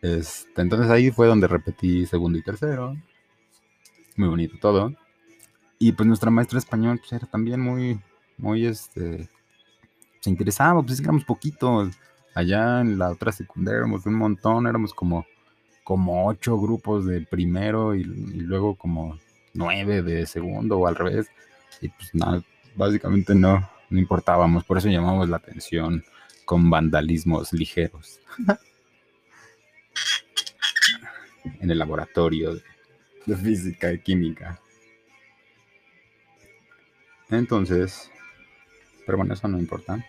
Este, 0.00 0.62
entonces 0.62 0.90
ahí 0.90 1.10
fue 1.10 1.26
donde 1.26 1.48
repetí 1.48 2.06
segundo 2.06 2.38
y 2.38 2.42
tercero. 2.42 2.96
Muy 4.16 4.28
bonito 4.28 4.56
todo. 4.60 4.94
Y 5.78 5.92
pues 5.92 6.06
nuestra 6.06 6.30
maestra 6.30 6.58
español 6.58 6.98
pues, 6.98 7.12
era 7.12 7.26
también 7.26 7.60
muy, 7.60 8.00
muy, 8.38 8.66
este, 8.66 9.28
se 10.20 10.30
interesaba, 10.30 10.82
pues 10.82 11.00
éramos 11.00 11.24
poquitos. 11.24 11.94
Allá 12.34 12.80
en 12.80 12.96
la 12.96 13.10
otra 13.10 13.32
secundaria 13.32 13.78
éramos 13.78 14.06
un 14.06 14.14
montón, 14.14 14.68
éramos 14.68 14.94
como, 14.94 15.26
como 15.82 16.28
ocho 16.28 16.58
grupos 16.58 17.06
de 17.06 17.22
primero 17.22 17.94
y, 17.96 18.04
luego 18.04 18.76
como 18.76 19.18
nueve 19.52 20.02
de 20.02 20.26
segundo 20.26 20.78
o 20.78 20.86
al 20.86 20.94
revés. 20.94 21.28
Y 21.80 21.88
pues 21.88 22.14
nada, 22.14 22.42
básicamente 22.74 23.34
no, 23.34 23.68
no 23.88 23.98
importábamos, 23.98 24.64
por 24.64 24.78
eso 24.78 24.88
llamamos 24.88 25.28
la 25.28 25.36
atención 25.36 26.04
con 26.44 26.70
vandalismos 26.70 27.52
ligeros. 27.52 28.20
en 31.60 31.70
el 31.70 31.78
laboratorio 31.78 32.60
de 33.26 33.36
física 33.36 33.92
y 33.92 34.00
química. 34.00 34.60
Entonces, 37.30 38.10
pero 39.06 39.18
bueno, 39.18 39.34
eso 39.34 39.48
no 39.48 39.58
importa 39.58 40.04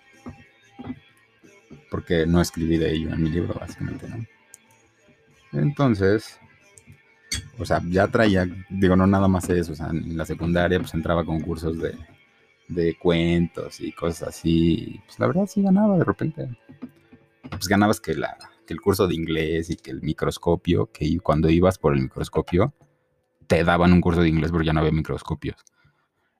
porque 1.89 2.25
no 2.25 2.41
escribí 2.41 2.77
de 2.77 2.91
ello 2.93 3.09
en 3.13 3.21
mi 3.21 3.29
libro, 3.29 3.53
básicamente, 3.53 4.07
¿no? 4.07 4.25
Entonces, 5.51 6.39
o 7.59 7.65
sea, 7.65 7.81
ya 7.85 8.07
traía, 8.07 8.47
digo, 8.69 8.95
no 8.95 9.05
nada 9.05 9.27
más 9.27 9.49
eso, 9.49 9.73
o 9.73 9.75
sea, 9.75 9.87
en 9.87 10.17
la 10.17 10.25
secundaria 10.25 10.79
pues 10.79 10.93
entraba 10.93 11.25
con 11.25 11.41
cursos 11.41 11.77
de, 11.79 11.93
de 12.71 12.97
cuentos 12.97 13.79
y 13.81 13.91
cosas 13.91 14.29
así, 14.29 14.99
pues 15.05 15.19
la 15.19 15.27
verdad 15.27 15.45
sí 15.47 15.61
ganaba 15.61 15.97
de 15.97 16.03
repente. 16.03 16.57
Pues 17.49 17.67
ganabas 17.67 17.99
que, 17.99 18.13
la, 18.13 18.37
que 18.65 18.73
el 18.73 18.81
curso 18.81 19.07
de 19.07 19.15
inglés 19.15 19.69
y 19.69 19.75
que 19.75 19.91
el 19.91 20.01
microscopio, 20.01 20.91
que 20.91 21.19
cuando 21.19 21.49
ibas 21.49 21.77
por 21.77 21.93
el 21.93 22.01
microscopio, 22.01 22.73
te 23.47 23.63
daban 23.63 23.91
un 23.91 24.01
curso 24.01 24.21
de 24.21 24.29
inglés 24.29 24.51
porque 24.51 24.67
ya 24.67 24.73
no 24.73 24.79
había 24.79 24.91
microscopios. 24.91 25.57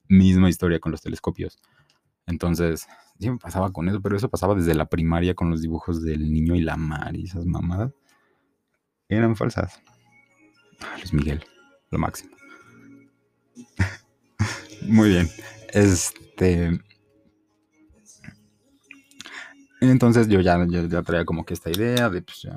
Misma 0.07 0.49
historia 0.49 0.79
con 0.79 0.91
los 0.91 1.01
telescopios. 1.01 1.59
Entonces, 2.25 2.87
me 3.19 3.37
pasaba 3.37 3.71
con 3.71 3.89
eso, 3.89 4.01
pero 4.01 4.15
eso 4.15 4.29
pasaba 4.29 4.55
desde 4.55 4.73
la 4.73 4.85
primaria 4.85 5.35
con 5.35 5.49
los 5.49 5.61
dibujos 5.61 6.01
del 6.01 6.31
niño 6.31 6.55
y 6.55 6.61
la 6.61 6.77
mar 6.77 7.15
y 7.15 7.25
esas 7.25 7.45
mamadas. 7.45 7.91
Eran 9.09 9.35
falsas. 9.35 9.81
Ah, 10.79 10.95
Luis 10.97 11.13
Miguel, 11.13 11.43
lo 11.89 11.99
máximo. 11.99 12.35
Muy 14.87 15.09
bien. 15.09 15.29
Este. 15.73 16.79
Entonces 19.79 20.27
yo 20.27 20.41
ya, 20.41 20.63
ya, 20.67 21.01
traía 21.01 21.25
como 21.25 21.43
que 21.43 21.55
esta 21.55 21.71
idea 21.71 22.09
de 22.09 22.21
pues 22.21 22.47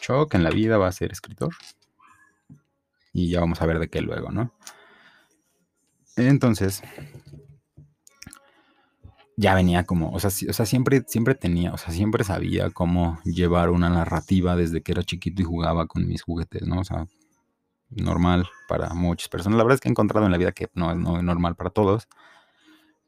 Choc 0.00 0.34
en 0.34 0.42
la 0.42 0.50
vida 0.50 0.78
va 0.78 0.88
a 0.88 0.92
ser 0.92 1.12
escritor. 1.12 1.54
Y 3.12 3.30
ya 3.30 3.40
vamos 3.40 3.60
a 3.60 3.66
ver 3.66 3.78
de 3.78 3.88
qué 3.88 4.00
luego, 4.00 4.30
¿no? 4.30 4.54
Entonces, 6.16 6.82
ya 9.36 9.54
venía 9.54 9.84
como, 9.84 10.10
o 10.10 10.20
sea, 10.20 10.30
o 10.48 10.52
sea, 10.52 10.66
siempre, 10.66 11.02
siempre 11.06 11.34
tenía, 11.34 11.72
o 11.72 11.78
sea, 11.78 11.92
siempre 11.92 12.24
sabía 12.24 12.70
cómo 12.70 13.18
llevar 13.24 13.70
una 13.70 13.88
narrativa 13.88 14.54
desde 14.54 14.82
que 14.82 14.92
era 14.92 15.02
chiquito 15.02 15.42
y 15.42 15.46
jugaba 15.46 15.86
con 15.86 16.06
mis 16.06 16.22
juguetes, 16.22 16.66
¿no? 16.66 16.80
O 16.80 16.84
sea, 16.84 17.06
normal 17.88 18.48
para 18.68 18.94
muchas 18.94 19.28
personas. 19.28 19.56
La 19.56 19.64
verdad 19.64 19.76
es 19.76 19.80
que 19.80 19.88
he 19.88 19.90
encontrado 19.90 20.26
en 20.26 20.32
la 20.32 20.38
vida 20.38 20.52
que 20.52 20.68
no, 20.74 20.94
no 20.94 21.16
es 21.16 21.22
normal 21.24 21.56
para 21.56 21.70
todos, 21.70 22.08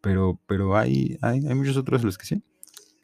pero, 0.02 0.38
pero 0.46 0.76
hay, 0.76 1.16
hay, 1.22 1.40
muchos 1.54 1.78
otros 1.78 2.04
los 2.04 2.18
que 2.18 2.26
sí. 2.26 2.42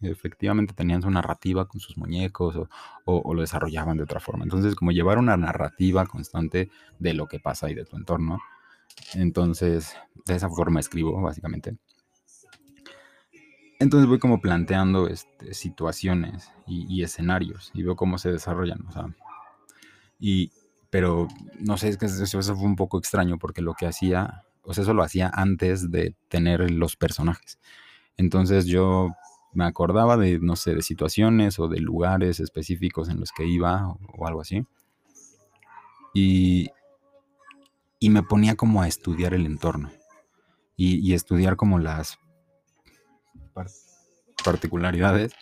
Efectivamente 0.03 0.75
tenían 0.75 1.03
su 1.03 1.11
narrativa 1.11 1.67
con 1.67 1.81
sus 1.81 1.97
muñecos 1.97 2.55
o, 2.57 2.69
o 3.07 3.35
lo 3.35 3.41
desarrollaban 3.41 3.97
de 3.97 4.03
otra 4.03 4.21
forma. 4.21 4.45
Entonces, 4.45 4.75
como 4.75 4.93
llevar 4.93 5.17
una 5.19 5.37
narrativa 5.37 6.05
constante 6.07 6.71
de 6.99 7.15
lo 7.15 7.27
que 7.27 7.41
pasa 7.41 7.71
y 7.71 7.75
de 7.75 7.87
tu 7.87 7.97
entorno. 7.97 8.39
Entonces, 9.15 9.97
de 10.27 10.37
esa 10.37 10.51
forma 10.51 10.81
escribo, 10.81 11.21
básicamente. 11.21 11.79
Entonces 13.81 14.09
voy 14.09 14.19
como 14.19 14.41
planteando 14.41 15.07
este, 15.07 15.55
situaciones 15.55 16.53
y, 16.67 17.03
escenarios 17.03 17.71
y 17.75 17.83
veo 17.83 17.95
cómo 17.95 18.19
se 18.19 18.33
desarrollan, 18.33 18.85
o 18.87 18.93
sea, 18.93 19.07
y, 20.19 20.51
pero 20.91 21.29
no 21.61 21.79
sé, 21.79 21.89
es 21.89 21.97
que 21.97 22.07
eso, 22.07 22.43
fue 22.43 22.67
un 22.67 22.77
poco 22.77 22.99
extraño 22.99 23.39
porque 23.39 23.63
lo 23.63 23.75
que 23.75 23.87
hacía, 23.87 24.45
sea, 24.75 24.83
eso 24.83 24.95
lo 24.95 25.03
hacía 25.03 25.31
antes 25.33 25.91
de 25.91 26.15
tener 26.29 26.71
los 26.71 26.97
personajes. 26.97 27.59
Entonces 28.17 28.67
yo 28.67 29.11
me 29.53 29.65
acordaba 29.65 30.17
de, 30.17 30.39
no 30.41 30.57
sé, 30.57 30.75
de 30.75 30.83
situaciones 30.83 31.59
o 31.59 31.69
de 31.69 31.81
lugares 31.81 32.41
específicos 32.41 33.09
en 33.09 33.21
los 33.21 33.33
que 33.33 33.47
iba 33.47 33.89
o, 33.89 34.27
algo 34.27 34.41
así. 34.41 34.65
Y, 36.15 36.71
y 37.99 38.11
me 38.11 38.23
ponía 38.23 38.57
como 38.57 38.83
a 38.83 38.89
estudiar 38.89 39.35
el 39.35 39.47
entorno 39.47 39.91
y, 40.77 41.13
estudiar 41.13 41.57
como 41.57 41.81
las 41.81 42.21
particularidades 44.45 45.33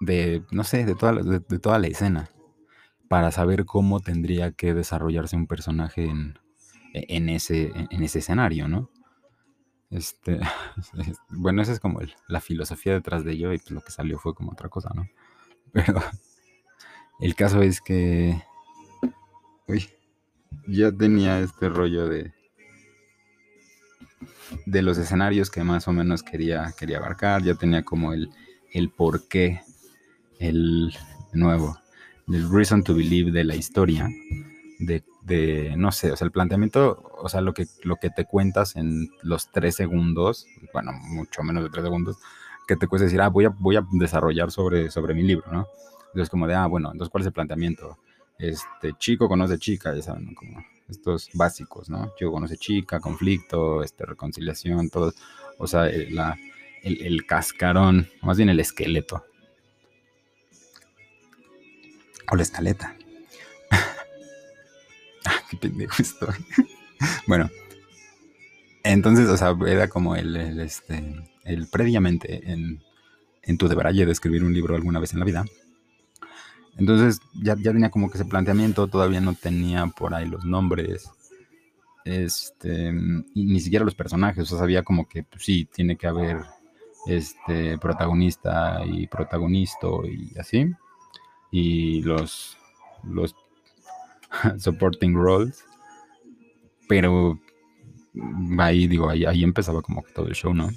de, 0.00 0.44
no 0.50 0.64
sé, 0.64 0.84
de 0.84 0.94
toda, 0.94 1.12
la, 1.12 1.22
de, 1.22 1.58
toda 1.58 1.78
la 1.78 1.86
escena, 1.86 2.28
para 3.08 3.32
saber 3.32 3.64
cómo 3.64 4.00
tendría 4.00 4.52
que 4.52 4.74
desarrollarse 4.74 5.36
un 5.36 5.46
personaje 5.46 6.04
en, 6.04 6.38
en, 6.94 7.28
ese, 7.28 7.72
en 7.90 8.02
ese 8.02 8.20
escenario, 8.20 8.68
¿no? 8.68 8.90
Este, 9.90 10.40
bueno, 11.28 11.62
esa 11.62 11.72
es 11.72 11.80
como 11.80 12.00
la 12.28 12.40
filosofía 12.40 12.94
detrás 12.94 13.24
de 13.24 13.32
ello 13.32 13.52
y 13.52 13.58
pues 13.58 13.70
lo 13.72 13.80
que 13.82 13.90
salió 13.90 14.18
fue 14.18 14.34
como 14.34 14.52
otra 14.52 14.68
cosa, 14.68 14.90
¿no? 14.94 15.06
Pero 15.72 16.00
el 17.20 17.34
caso 17.34 17.62
es 17.62 17.80
que, 17.80 18.40
uy, 19.66 19.88
ya 20.66 20.92
tenía 20.92 21.40
este 21.40 21.68
rollo 21.68 22.08
de, 22.08 22.32
de 24.66 24.82
los 24.82 24.98
escenarios 24.98 25.50
que 25.50 25.64
más 25.64 25.88
o 25.88 25.92
menos 25.92 26.22
quería, 26.22 26.72
quería 26.78 26.98
abarcar, 26.98 27.42
ya 27.42 27.54
tenía 27.54 27.84
como 27.84 28.12
el, 28.12 28.30
el 28.72 28.90
porqué, 28.90 29.62
el 30.38 30.94
nuevo, 31.32 31.76
el 32.28 32.50
reason 32.50 32.82
to 32.82 32.94
believe 32.94 33.32
de 33.32 33.44
la 33.44 33.56
historia, 33.56 34.08
de, 34.78 35.04
no 35.26 35.92
sé, 35.92 36.12
o 36.12 36.16
sea, 36.16 36.24
el 36.26 36.32
planteamiento, 36.32 37.02
o 37.18 37.28
sea, 37.28 37.40
lo 37.40 37.54
que, 37.54 37.66
lo 37.82 37.96
que 37.96 38.10
te 38.10 38.26
cuentas 38.26 38.76
en 38.76 39.10
los 39.22 39.50
tres 39.50 39.76
segundos, 39.76 40.46
bueno, 40.72 40.92
mucho 40.92 41.42
menos 41.42 41.64
de 41.64 41.70
tres 41.70 41.84
segundos, 41.84 42.18
que 42.66 42.76
te 42.76 42.86
cuesta 42.86 43.04
decir, 43.04 43.20
ah, 43.20 43.28
voy 43.28 43.46
a, 43.46 43.48
voy 43.50 43.76
a 43.76 43.86
desarrollar 43.92 44.50
sobre, 44.50 44.90
sobre 44.90 45.14
mi 45.14 45.22
libro, 45.22 45.50
¿no? 45.52 45.66
Entonces, 46.06 46.30
como 46.30 46.46
de, 46.46 46.54
ah, 46.54 46.66
bueno, 46.66 46.90
entonces, 46.92 47.10
¿cuál 47.10 47.22
es 47.22 47.26
el 47.26 47.32
planteamiento? 47.32 47.98
Este, 48.38 48.92
chico 48.98 49.28
conoce 49.28 49.58
chica, 49.58 49.94
ya 49.94 50.02
saben, 50.02 50.34
como 50.34 50.64
estos 50.88 51.30
básicos, 51.34 51.88
¿no? 51.88 52.12
Yo 52.20 52.30
conoce 52.30 52.56
chica, 52.56 53.00
conflicto, 53.00 53.82
este, 53.82 54.04
reconciliación, 54.04 54.90
todo, 54.90 55.12
o 55.58 55.66
sea, 55.66 55.88
el, 55.88 56.14
la, 56.14 56.36
el, 56.82 57.26
cascarón, 57.26 58.08
más 58.22 58.36
bien 58.36 58.48
el 58.48 58.60
esqueleto. 58.60 59.24
O 62.30 62.36
la 62.36 62.42
escaleta. 62.42 62.96
Pendejo 65.68 66.02
estoy. 66.02 66.34
bueno, 67.26 67.50
entonces, 68.82 69.28
o 69.28 69.36
sea, 69.36 69.56
era 69.66 69.88
como 69.88 70.16
el, 70.16 70.36
este, 70.60 71.24
el 71.44 71.66
previamente 71.68 72.50
en, 72.50 72.82
en 73.42 73.58
tu 73.58 73.68
debraye 73.68 74.06
de 74.06 74.12
escribir 74.12 74.44
un 74.44 74.54
libro 74.54 74.74
alguna 74.74 75.00
vez 75.00 75.12
en 75.12 75.20
la 75.20 75.24
vida 75.24 75.44
entonces 76.76 77.20
ya, 77.34 77.56
ya 77.56 77.72
tenía 77.72 77.90
como 77.90 78.10
que 78.10 78.18
ese 78.18 78.24
planteamiento, 78.24 78.88
todavía 78.88 79.20
no 79.20 79.34
tenía 79.34 79.86
por 79.86 80.14
ahí 80.14 80.26
los 80.26 80.44
nombres, 80.44 81.10
este, 82.04 82.92
ni 82.92 83.60
siquiera 83.60 83.84
los 83.84 83.94
personajes, 83.94 84.44
o 84.44 84.46
sea, 84.46 84.58
sabía 84.58 84.82
como 84.82 85.08
que 85.08 85.22
pues, 85.22 85.44
sí, 85.44 85.66
tiene 85.72 85.96
que 85.96 86.06
haber 86.06 86.42
este 87.06 87.78
protagonista 87.78 88.82
y 88.84 89.06
protagonista 89.06 89.86
y 90.04 90.36
así, 90.38 90.72
y 91.50 92.02
los, 92.02 92.58
los 93.04 93.36
supporting 94.58 95.14
roles, 95.14 95.64
pero 96.88 97.38
ahí 98.58 98.86
digo, 98.86 99.08
ahí, 99.08 99.24
ahí 99.24 99.42
empezaba 99.42 99.82
como 99.82 100.02
todo 100.14 100.26
el 100.28 100.34
show, 100.34 100.54
¿no? 100.54 100.68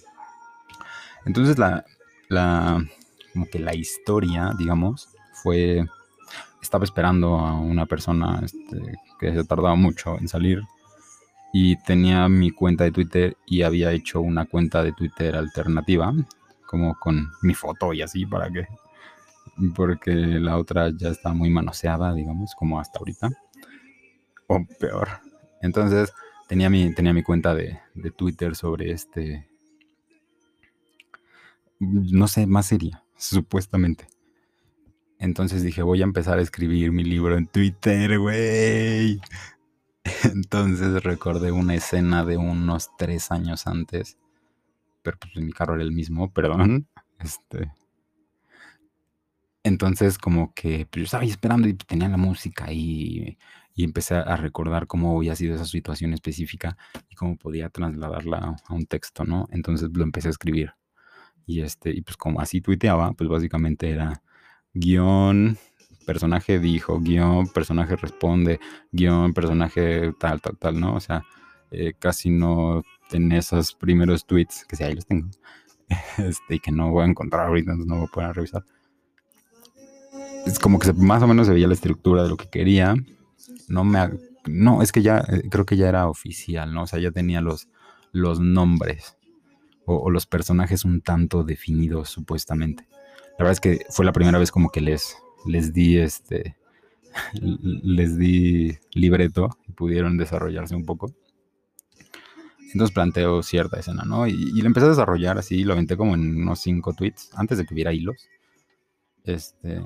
Entonces 1.26 1.58
la, 1.58 1.86
la, 2.30 2.84
como 3.34 3.48
que 3.48 3.60
la 3.60 3.76
historia, 3.76 4.52
digamos, 4.58 5.10
fue, 5.44 5.86
estaba 6.62 6.84
esperando 6.84 7.36
a 7.38 7.60
una 7.60 7.86
persona 7.86 8.42
este, 8.44 8.96
que 9.20 9.34
se 9.34 9.44
tardaba 9.44 9.76
mucho 9.76 10.18
en 10.18 10.28
salir 10.28 10.62
y 11.54 11.76
tenía 11.84 12.28
mi 12.30 12.52
cuenta 12.52 12.84
de 12.84 12.92
Twitter 12.92 13.38
y 13.46 13.62
había 13.62 13.92
hecho 13.92 14.22
una 14.22 14.46
cuenta 14.46 14.84
de 14.84 14.94
Twitter 14.94 15.36
alternativa, 15.36 16.14
como 16.66 16.96
con 17.00 17.32
mi 17.42 17.54
foto 17.54 17.94
y 17.94 18.02
así, 18.02 18.26
para 18.26 18.50
que 18.50 18.68
porque 19.76 20.14
la 20.14 20.58
otra 20.58 20.92
ya 20.96 21.10
está 21.10 21.34
muy 21.34 21.50
manoseada, 21.50 22.14
digamos, 22.14 22.54
como 22.56 22.80
hasta 22.80 23.00
ahorita. 23.00 23.30
O 24.48 24.66
peor. 24.80 25.08
Entonces 25.62 26.14
tenía 26.48 26.70
mi, 26.70 26.94
tenía 26.94 27.14
mi 27.14 27.24
cuenta 27.24 27.54
de, 27.54 27.80
de 27.94 28.12
Twitter 28.12 28.56
sobre 28.56 28.92
este... 28.92 29.50
No 31.80 32.28
sé, 32.28 32.48
más 32.48 32.66
seria, 32.66 33.04
supuestamente. 33.18 34.08
Entonces 35.20 35.64
dije, 35.64 35.82
voy 35.82 36.02
a 36.02 36.06
empezar 36.06 36.40
a 36.40 36.42
escribir 36.42 36.92
mi 36.92 37.04
libro 37.04 37.38
en 37.38 37.48
Twitter, 37.48 38.20
güey. 38.20 39.20
Entonces 40.24 41.04
recordé 41.04 41.52
una 41.52 41.76
escena 41.76 42.24
de 42.24 42.38
unos 42.38 42.90
tres 42.98 43.32
años 43.32 43.68
antes. 43.68 44.18
Pero 45.02 45.18
pues 45.20 45.36
mi 45.44 45.52
carro 45.52 45.76
era 45.76 45.84
el 45.84 45.92
mismo, 45.92 46.32
perdón. 46.34 46.88
Este. 47.20 47.72
Entonces, 49.64 50.18
como 50.18 50.54
que 50.54 50.88
pues, 50.90 51.02
yo 51.02 51.04
estaba 51.04 51.24
ahí 51.24 51.30
esperando 51.30 51.68
y 51.68 51.74
tenía 51.74 52.08
la 52.08 52.18
música 52.18 52.72
y, 52.72 53.38
y 53.78 53.84
empecé 53.84 54.16
a 54.16 54.36
recordar 54.36 54.88
cómo 54.88 55.16
había 55.16 55.36
sido 55.36 55.54
esa 55.54 55.66
situación 55.66 56.12
específica 56.12 56.78
y 57.10 57.16
cómo 57.16 57.38
podía 57.38 57.70
trasladarla 57.70 58.56
a 58.68 58.74
un 58.74 58.88
texto, 58.88 59.24
¿no? 59.24 59.48
Entonces 59.52 59.92
lo 59.94 60.04
empecé 60.04 60.30
a 60.30 60.32
escribir. 60.32 60.74
Y 61.46 61.62
este, 61.62 61.92
y 61.92 62.02
pues 62.02 62.18
como 62.18 62.42
así 62.42 62.60
tuiteaba, 62.60 63.14
pues 63.14 63.30
básicamente 63.30 63.92
era 63.92 64.24
guion, 64.74 65.60
personaje 66.08 66.58
dijo, 66.58 67.00
guion, 67.00 67.50
personaje 67.50 67.96
responde, 67.96 68.60
guion, 68.92 69.36
personaje 69.36 70.12
tal, 70.20 70.42
tal, 70.42 70.58
tal, 70.58 70.80
¿no? 70.80 70.96
O 70.96 71.00
sea, 71.00 71.24
eh, 71.70 71.94
casi 72.00 72.32
no 72.32 72.82
en 73.12 73.32
esos 73.32 73.76
primeros 73.76 74.26
tweets, 74.26 74.66
que 74.66 74.76
sí, 74.76 74.86
ahí 74.86 74.96
los 74.96 75.06
tengo, 75.06 75.30
este, 76.18 76.56
y 76.56 76.60
que 76.60 76.72
no 76.72 76.90
voy 76.90 77.04
a 77.04 77.10
encontrar 77.10 77.46
ahorita, 77.46 77.74
entonces 77.74 77.88
no 77.88 77.98
voy 77.98 78.08
a 78.08 78.12
poder 78.12 78.36
revisar. 78.36 78.66
Es 80.48 80.58
como 80.58 80.80
que 80.80 80.94
más 80.94 81.22
o 81.22 81.28
menos 81.28 81.46
se 81.46 81.54
veía 81.54 81.68
la 81.68 81.76
estructura 81.76 82.24
de 82.24 82.30
lo 82.30 82.38
que 82.38 82.50
quería. 82.50 82.96
No 83.68 83.84
me... 83.84 84.10
No, 84.46 84.82
es 84.82 84.92
que 84.92 85.02
ya, 85.02 85.20
eh, 85.20 85.44
creo 85.50 85.66
que 85.66 85.78
ya 85.78 85.90
era 85.90 86.08
oficial, 86.08 86.74
¿no? 86.74 86.84
O 86.84 86.88
sea, 86.88 87.00
ya 87.00 87.12
tenía 87.12 87.42
los, 87.42 87.68
los 88.12 88.40
nombres 88.40 89.18
o, 89.86 90.10
los 90.10 90.26
personajes 90.26 90.86
un 90.86 91.02
tanto 91.02 91.44
definidos, 91.44 92.10
supuestamente. 92.10 92.88
La 93.38 93.46
verdad 93.46 93.54
es 93.54 93.60
que 93.60 93.86
fue 93.90 94.06
la 94.06 94.14
primera 94.14 94.38
vez 94.38 94.52
como 94.52 94.70
que 94.70 94.82
les, 94.82 95.18
les 95.46 95.74
di 95.74 95.98
este, 95.98 96.58
les 97.42 98.18
di 98.18 98.78
libreto 98.94 99.58
y 99.68 99.72
pudieron 99.72 100.18
desarrollarse 100.18 100.76
un 100.76 100.86
poco. 100.86 101.14
Entonces 102.72 102.94
planteo 102.94 103.44
cierta 103.44 103.80
escena, 103.80 104.04
¿no? 104.06 104.28
Y, 104.28 104.34
y 104.34 104.62
lo 104.62 104.68
empecé 104.68 104.88
a 104.88 104.90
desarrollar 104.90 105.38
así, 105.38 105.64
lo 105.64 105.74
aventé 105.74 105.96
como 105.96 106.16
en 106.16 106.42
unos 106.42 106.60
cinco 106.60 106.94
tweets, 106.94 107.32
antes 107.36 107.58
de 107.58 107.66
que 107.66 107.74
hubiera 107.74 107.94
hilos. 107.94 108.28
Este. 109.24 109.82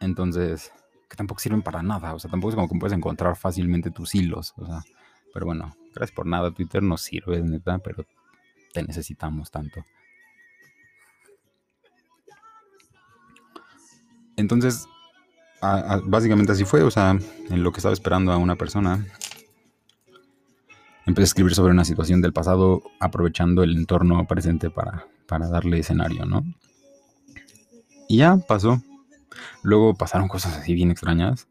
Entonces, 0.00 0.72
que 1.08 1.16
tampoco 1.16 1.40
sirven 1.40 1.62
para 1.62 1.82
nada, 1.82 2.14
o 2.14 2.18
sea, 2.18 2.30
tampoco 2.30 2.50
es 2.50 2.54
como 2.54 2.68
que 2.68 2.78
puedes 2.78 2.96
encontrar 2.96 3.36
fácilmente 3.36 3.90
tus 3.90 4.14
hilos, 4.14 4.54
o 4.56 4.66
sea. 4.66 4.82
Pero 5.32 5.46
bueno, 5.46 5.74
gracias 5.94 6.14
por 6.14 6.26
nada, 6.26 6.50
Twitter 6.50 6.82
no 6.82 6.96
sirve, 6.96 7.42
neta, 7.42 7.78
pero 7.78 8.04
te 8.72 8.82
necesitamos 8.82 9.50
tanto. 9.50 9.84
Entonces, 14.36 14.86
básicamente 16.04 16.52
así 16.52 16.64
fue, 16.64 16.82
o 16.82 16.90
sea, 16.90 17.10
en 17.50 17.62
lo 17.62 17.72
que 17.72 17.78
estaba 17.78 17.92
esperando 17.92 18.32
a 18.32 18.36
una 18.36 18.56
persona, 18.56 19.04
empecé 21.06 21.24
a 21.24 21.24
escribir 21.24 21.54
sobre 21.54 21.72
una 21.72 21.84
situación 21.84 22.20
del 22.20 22.32
pasado, 22.32 22.82
aprovechando 23.00 23.62
el 23.62 23.76
entorno 23.76 24.26
presente 24.26 24.70
para, 24.70 25.06
para 25.26 25.48
darle 25.48 25.80
escenario, 25.80 26.24
¿no? 26.24 26.44
Y 28.08 28.18
ya 28.18 28.36
pasó. 28.36 28.80
Luego 29.62 29.94
pasaron 29.94 30.28
cosas 30.28 30.56
así 30.56 30.74
bien 30.74 30.90
extrañas. 30.90 31.48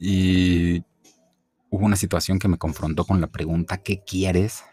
Y, 0.00 0.82
hubo 1.70 1.84
una 1.84 1.96
situación 1.96 2.38
que 2.38 2.48
me 2.48 2.56
confrontó 2.56 3.04
con 3.04 3.20
la 3.20 3.26
pregunta, 3.26 3.78
¿qué 3.78 4.02
quieres? 4.04 4.64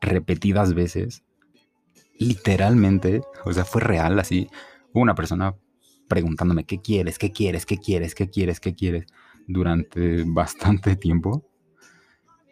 Repetidas 0.00 0.74
veces. 0.74 1.22
Literalmente, 2.18 3.22
o 3.44 3.52
sea, 3.52 3.64
fue 3.64 3.80
real 3.80 4.18
así. 4.18 4.48
Hubo 4.92 5.02
una 5.02 5.14
persona 5.14 5.54
preguntándome 6.08 6.64
qué 6.64 6.80
quieres, 6.80 7.18
qué 7.18 7.30
quieres, 7.30 7.66
qué 7.66 7.78
quieres, 7.78 8.14
qué 8.14 8.28
quieres, 8.28 8.60
qué 8.60 8.74
quieres 8.74 9.06
durante 9.46 10.24
bastante 10.26 10.96
tiempo. 10.96 11.48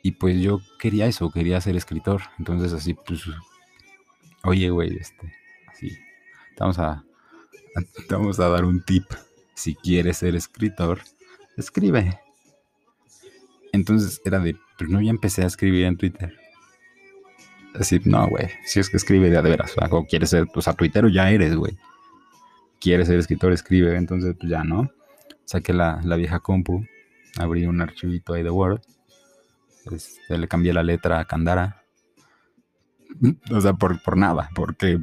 Y 0.03 0.13
pues 0.13 0.41
yo 0.41 0.61
quería 0.79 1.07
eso, 1.07 1.31
quería 1.31 1.61
ser 1.61 1.77
escritor. 1.77 2.23
Entonces 2.39 2.73
así, 2.73 2.95
pues, 2.95 3.23
oye, 4.45 4.71
güey, 4.71 4.97
este, 4.97 5.35
así, 5.69 5.91
vamos 6.59 6.79
a, 6.79 7.05
vamos 8.11 8.41
a 8.41 8.49
dar 8.49 8.65
un 8.65 8.83
tip. 8.83 9.05
Si 9.55 9.75
quieres 9.75 10.19
ser 10.19 10.37
escritor, 10.37 11.01
escribe. 11.57 12.19
Entonces 13.73 14.21
era 14.25 14.39
de, 14.39 14.57
pero 14.79 14.91
no, 14.91 15.01
ya 15.01 15.11
empecé 15.11 15.43
a 15.43 15.47
escribir 15.47 15.85
en 15.85 15.97
Twitter. 15.97 16.37
Así, 17.75 18.01
no, 18.05 18.27
güey, 18.29 18.49
si 18.65 18.81
es 18.81 18.91
que 18.91 18.97
escribe 18.97 19.31
de, 19.31 19.41
veras, 19.41 19.77
o 19.91 20.05
quieres 20.05 20.31
ser, 20.31 20.49
pues 20.53 20.67
a 20.67 20.73
Twitter 20.73 21.09
ya 21.13 21.31
eres, 21.31 21.55
güey 21.55 21.79
quiere 22.81 23.05
ser 23.05 23.19
escritor, 23.19 23.53
escribe. 23.53 23.97
Entonces, 23.97 24.35
pues 24.39 24.51
ya, 24.51 24.65
¿no? 24.65 24.91
Saqué 25.45 25.73
la, 25.73 26.01
la 26.05 26.17
vieja 26.17 26.41
compu, 26.41 26.85
abrí 27.39 27.67
un 27.67 27.81
archivito 27.81 28.33
ahí 28.33 28.43
de 28.43 28.51
Word, 28.51 28.81
este, 29.93 30.39
le 30.39 30.49
cambié 30.49 30.73
la 30.73 30.83
letra 30.83 31.21
a 31.21 31.27
Kandara. 31.27 31.77
O 33.51 33.61
sea, 33.61 33.73
por, 33.73 34.01
por 34.03 34.17
nada, 34.17 34.51
porque, 34.55 35.01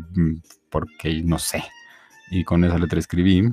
porque 0.69 1.21
no 1.23 1.37
sé. 1.39 1.61
Y 2.29 2.43
con 2.43 2.63
esa 2.63 2.77
letra 2.77 2.99
escribí. 2.99 3.43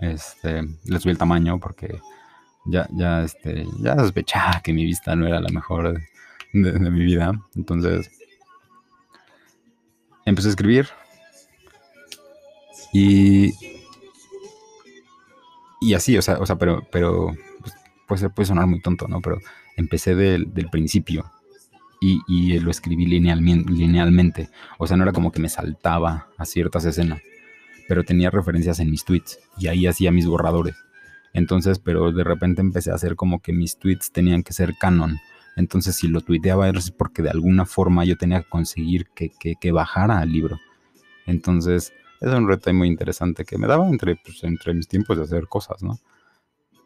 Este, 0.00 0.62
le 0.84 1.00
subí 1.00 1.10
el 1.10 1.18
tamaño 1.18 1.58
porque 1.58 2.00
ya, 2.66 2.88
ya, 2.92 3.22
este, 3.22 3.66
ya 3.80 3.96
sospechaba 3.96 4.60
que 4.62 4.72
mi 4.72 4.84
vista 4.84 5.16
no 5.16 5.26
era 5.26 5.40
la 5.40 5.48
mejor 5.48 6.00
de, 6.52 6.90
mi 6.90 7.04
vida. 7.04 7.32
Entonces, 7.56 8.10
empecé 10.24 10.48
a 10.48 10.50
escribir, 10.50 10.88
y, 12.92 13.52
y 15.80 15.94
así, 15.94 16.16
o 16.16 16.22
sea, 16.22 16.38
o 16.38 16.46
sea 16.46 16.56
pero, 16.56 16.86
pero 16.90 17.34
pues, 17.60 17.74
puede, 18.06 18.30
puede 18.30 18.46
sonar 18.46 18.66
muy 18.66 18.80
tonto, 18.80 19.08
¿no? 19.08 19.20
Pero 19.20 19.38
empecé 19.76 20.14
del, 20.14 20.52
del 20.54 20.70
principio 20.70 21.30
y, 22.00 22.20
y, 22.26 22.58
lo 22.60 22.70
escribí 22.70 23.06
linealmente. 23.06 24.50
O 24.78 24.86
sea, 24.86 24.96
no 24.96 25.02
era 25.02 25.12
como 25.12 25.32
que 25.32 25.40
me 25.40 25.48
saltaba 25.48 26.28
a 26.36 26.44
ciertas 26.44 26.84
escenas, 26.84 27.20
pero 27.88 28.04
tenía 28.04 28.30
referencias 28.30 28.78
en 28.78 28.90
mis 28.90 29.04
tweets 29.04 29.40
y 29.56 29.66
ahí 29.66 29.86
hacía 29.86 30.12
mis 30.12 30.26
borradores. 30.26 30.76
Entonces, 31.32 31.78
pero 31.78 32.12
de 32.12 32.22
repente 32.22 32.60
empecé 32.60 32.90
a 32.90 32.94
hacer 32.94 33.16
como 33.16 33.40
que 33.40 33.52
mis 33.52 33.78
tweets 33.78 34.12
tenían 34.12 34.42
que 34.42 34.52
ser 34.52 34.76
canon. 34.78 35.18
Entonces, 35.56 35.96
si 35.96 36.06
lo 36.06 36.20
tuiteaba 36.20 36.68
era 36.68 36.80
porque 36.96 37.22
de 37.22 37.30
alguna 37.30 37.64
forma 37.64 38.04
yo 38.04 38.16
tenía 38.16 38.42
que 38.42 38.48
conseguir 38.48 39.08
que, 39.14 39.30
que, 39.30 39.54
que 39.60 39.72
bajara 39.72 40.18
al 40.18 40.30
libro. 40.30 40.60
Entonces, 41.26 41.92
es 42.20 42.32
un 42.32 42.46
reto 42.46 42.72
muy 42.74 42.88
interesante 42.88 43.44
que 43.44 43.58
me 43.58 43.66
daba 43.66 43.88
entre, 43.88 44.16
pues, 44.16 44.44
entre 44.44 44.74
mis 44.74 44.86
tiempos 44.86 45.16
de 45.16 45.24
hacer 45.24 45.48
cosas, 45.48 45.82
¿no? 45.82 45.98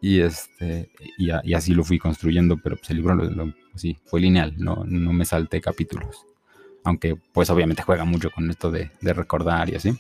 Y, 0.01 0.21
este, 0.21 0.91
y, 1.19 1.31
así 1.31 1.75
lo 1.75 1.85
fui 1.85 1.99
construyendo, 1.99 2.57
pero 2.57 2.77
pues 2.77 2.91
el 2.91 2.97
libro 2.97 3.15
lo, 3.15 3.25
lo, 3.31 3.55
sí, 3.77 3.97
fue 4.05 4.21
lineal, 4.21 4.55
no, 4.59 4.85
no 4.85 5.13
me 5.13 5.25
salté 5.25 5.61
capítulos. 5.61 6.27
Aunque 6.85 7.15
pues 7.33 7.51
obviamente 7.51 7.85
juega 7.85 8.05
mucho 8.05 8.31
con 8.31 8.51
esto 8.51 8.71
de 8.73 8.91
recordar 9.01 9.71
y 9.71 9.77
así. 9.77 9.97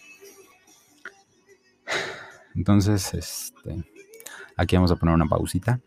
Entonces, 2.55 3.15
este, 3.15 3.85
aquí 4.57 4.77
vamos 4.77 4.93
a 4.93 4.97
poner 4.97 5.15
una 5.15 5.27
pausita. 5.27 5.81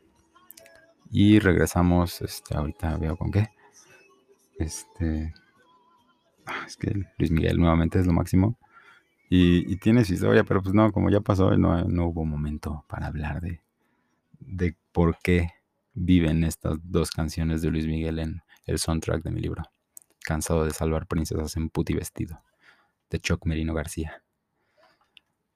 Y 1.12 1.40
regresamos, 1.40 2.22
este, 2.22 2.58
ahorita 2.58 2.98
veo 2.98 3.16
con 3.18 3.32
qué. 3.32 3.50
Este, 4.58 5.34
ah, 6.46 6.64
es 6.66 6.78
que 6.78 6.94
Luis 7.18 7.32
Miguel 7.32 7.58
nuevamente 7.58 8.00
es 8.00 8.08
lo 8.08 8.14
máximo. 8.14 8.58
Y, 9.30 9.78
tiene 9.78 10.06
su 10.06 10.14
historia, 10.14 10.44
pero 10.44 10.62
pues 10.62 10.74
no, 10.74 10.92
como 10.92 11.10
ya 11.10 11.20
pasó, 11.20 11.58
no, 11.58 11.84
no 11.84 12.08
hubo 12.08 12.26
momento 12.26 12.86
para 12.88 13.08
hablar 13.08 13.42
de, 13.42 13.62
de 14.40 14.76
por 14.92 15.18
qué 15.22 15.50
viven 15.94 16.44
estas 16.44 16.78
dos 16.84 17.12
canciones 17.12 17.62
de 17.62 17.72
Luis 17.72 17.88
Miguel 17.88 18.20
en 18.20 18.42
el 18.66 18.78
soundtrack 18.80 19.24
de 19.24 19.32
mi 19.32 19.42
libro. 19.42 19.64
Cansado 20.24 20.64
de 20.64 20.72
salvar 20.72 21.08
princesas 21.08 21.56
en 21.58 21.70
puti 21.70 21.94
vestido, 21.94 22.42
de 23.10 23.20
Choc 23.20 23.46
Merino 23.46 23.74
García. 23.74 24.25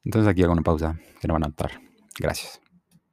Entonces 0.03 0.29
aquí 0.29 0.43
hago 0.43 0.53
una 0.53 0.61
pausa 0.61 0.99
que 1.19 1.27
no 1.27 1.33
van 1.33 1.43
a 1.43 1.47
notar. 1.47 1.81
Gracias. 2.17 2.61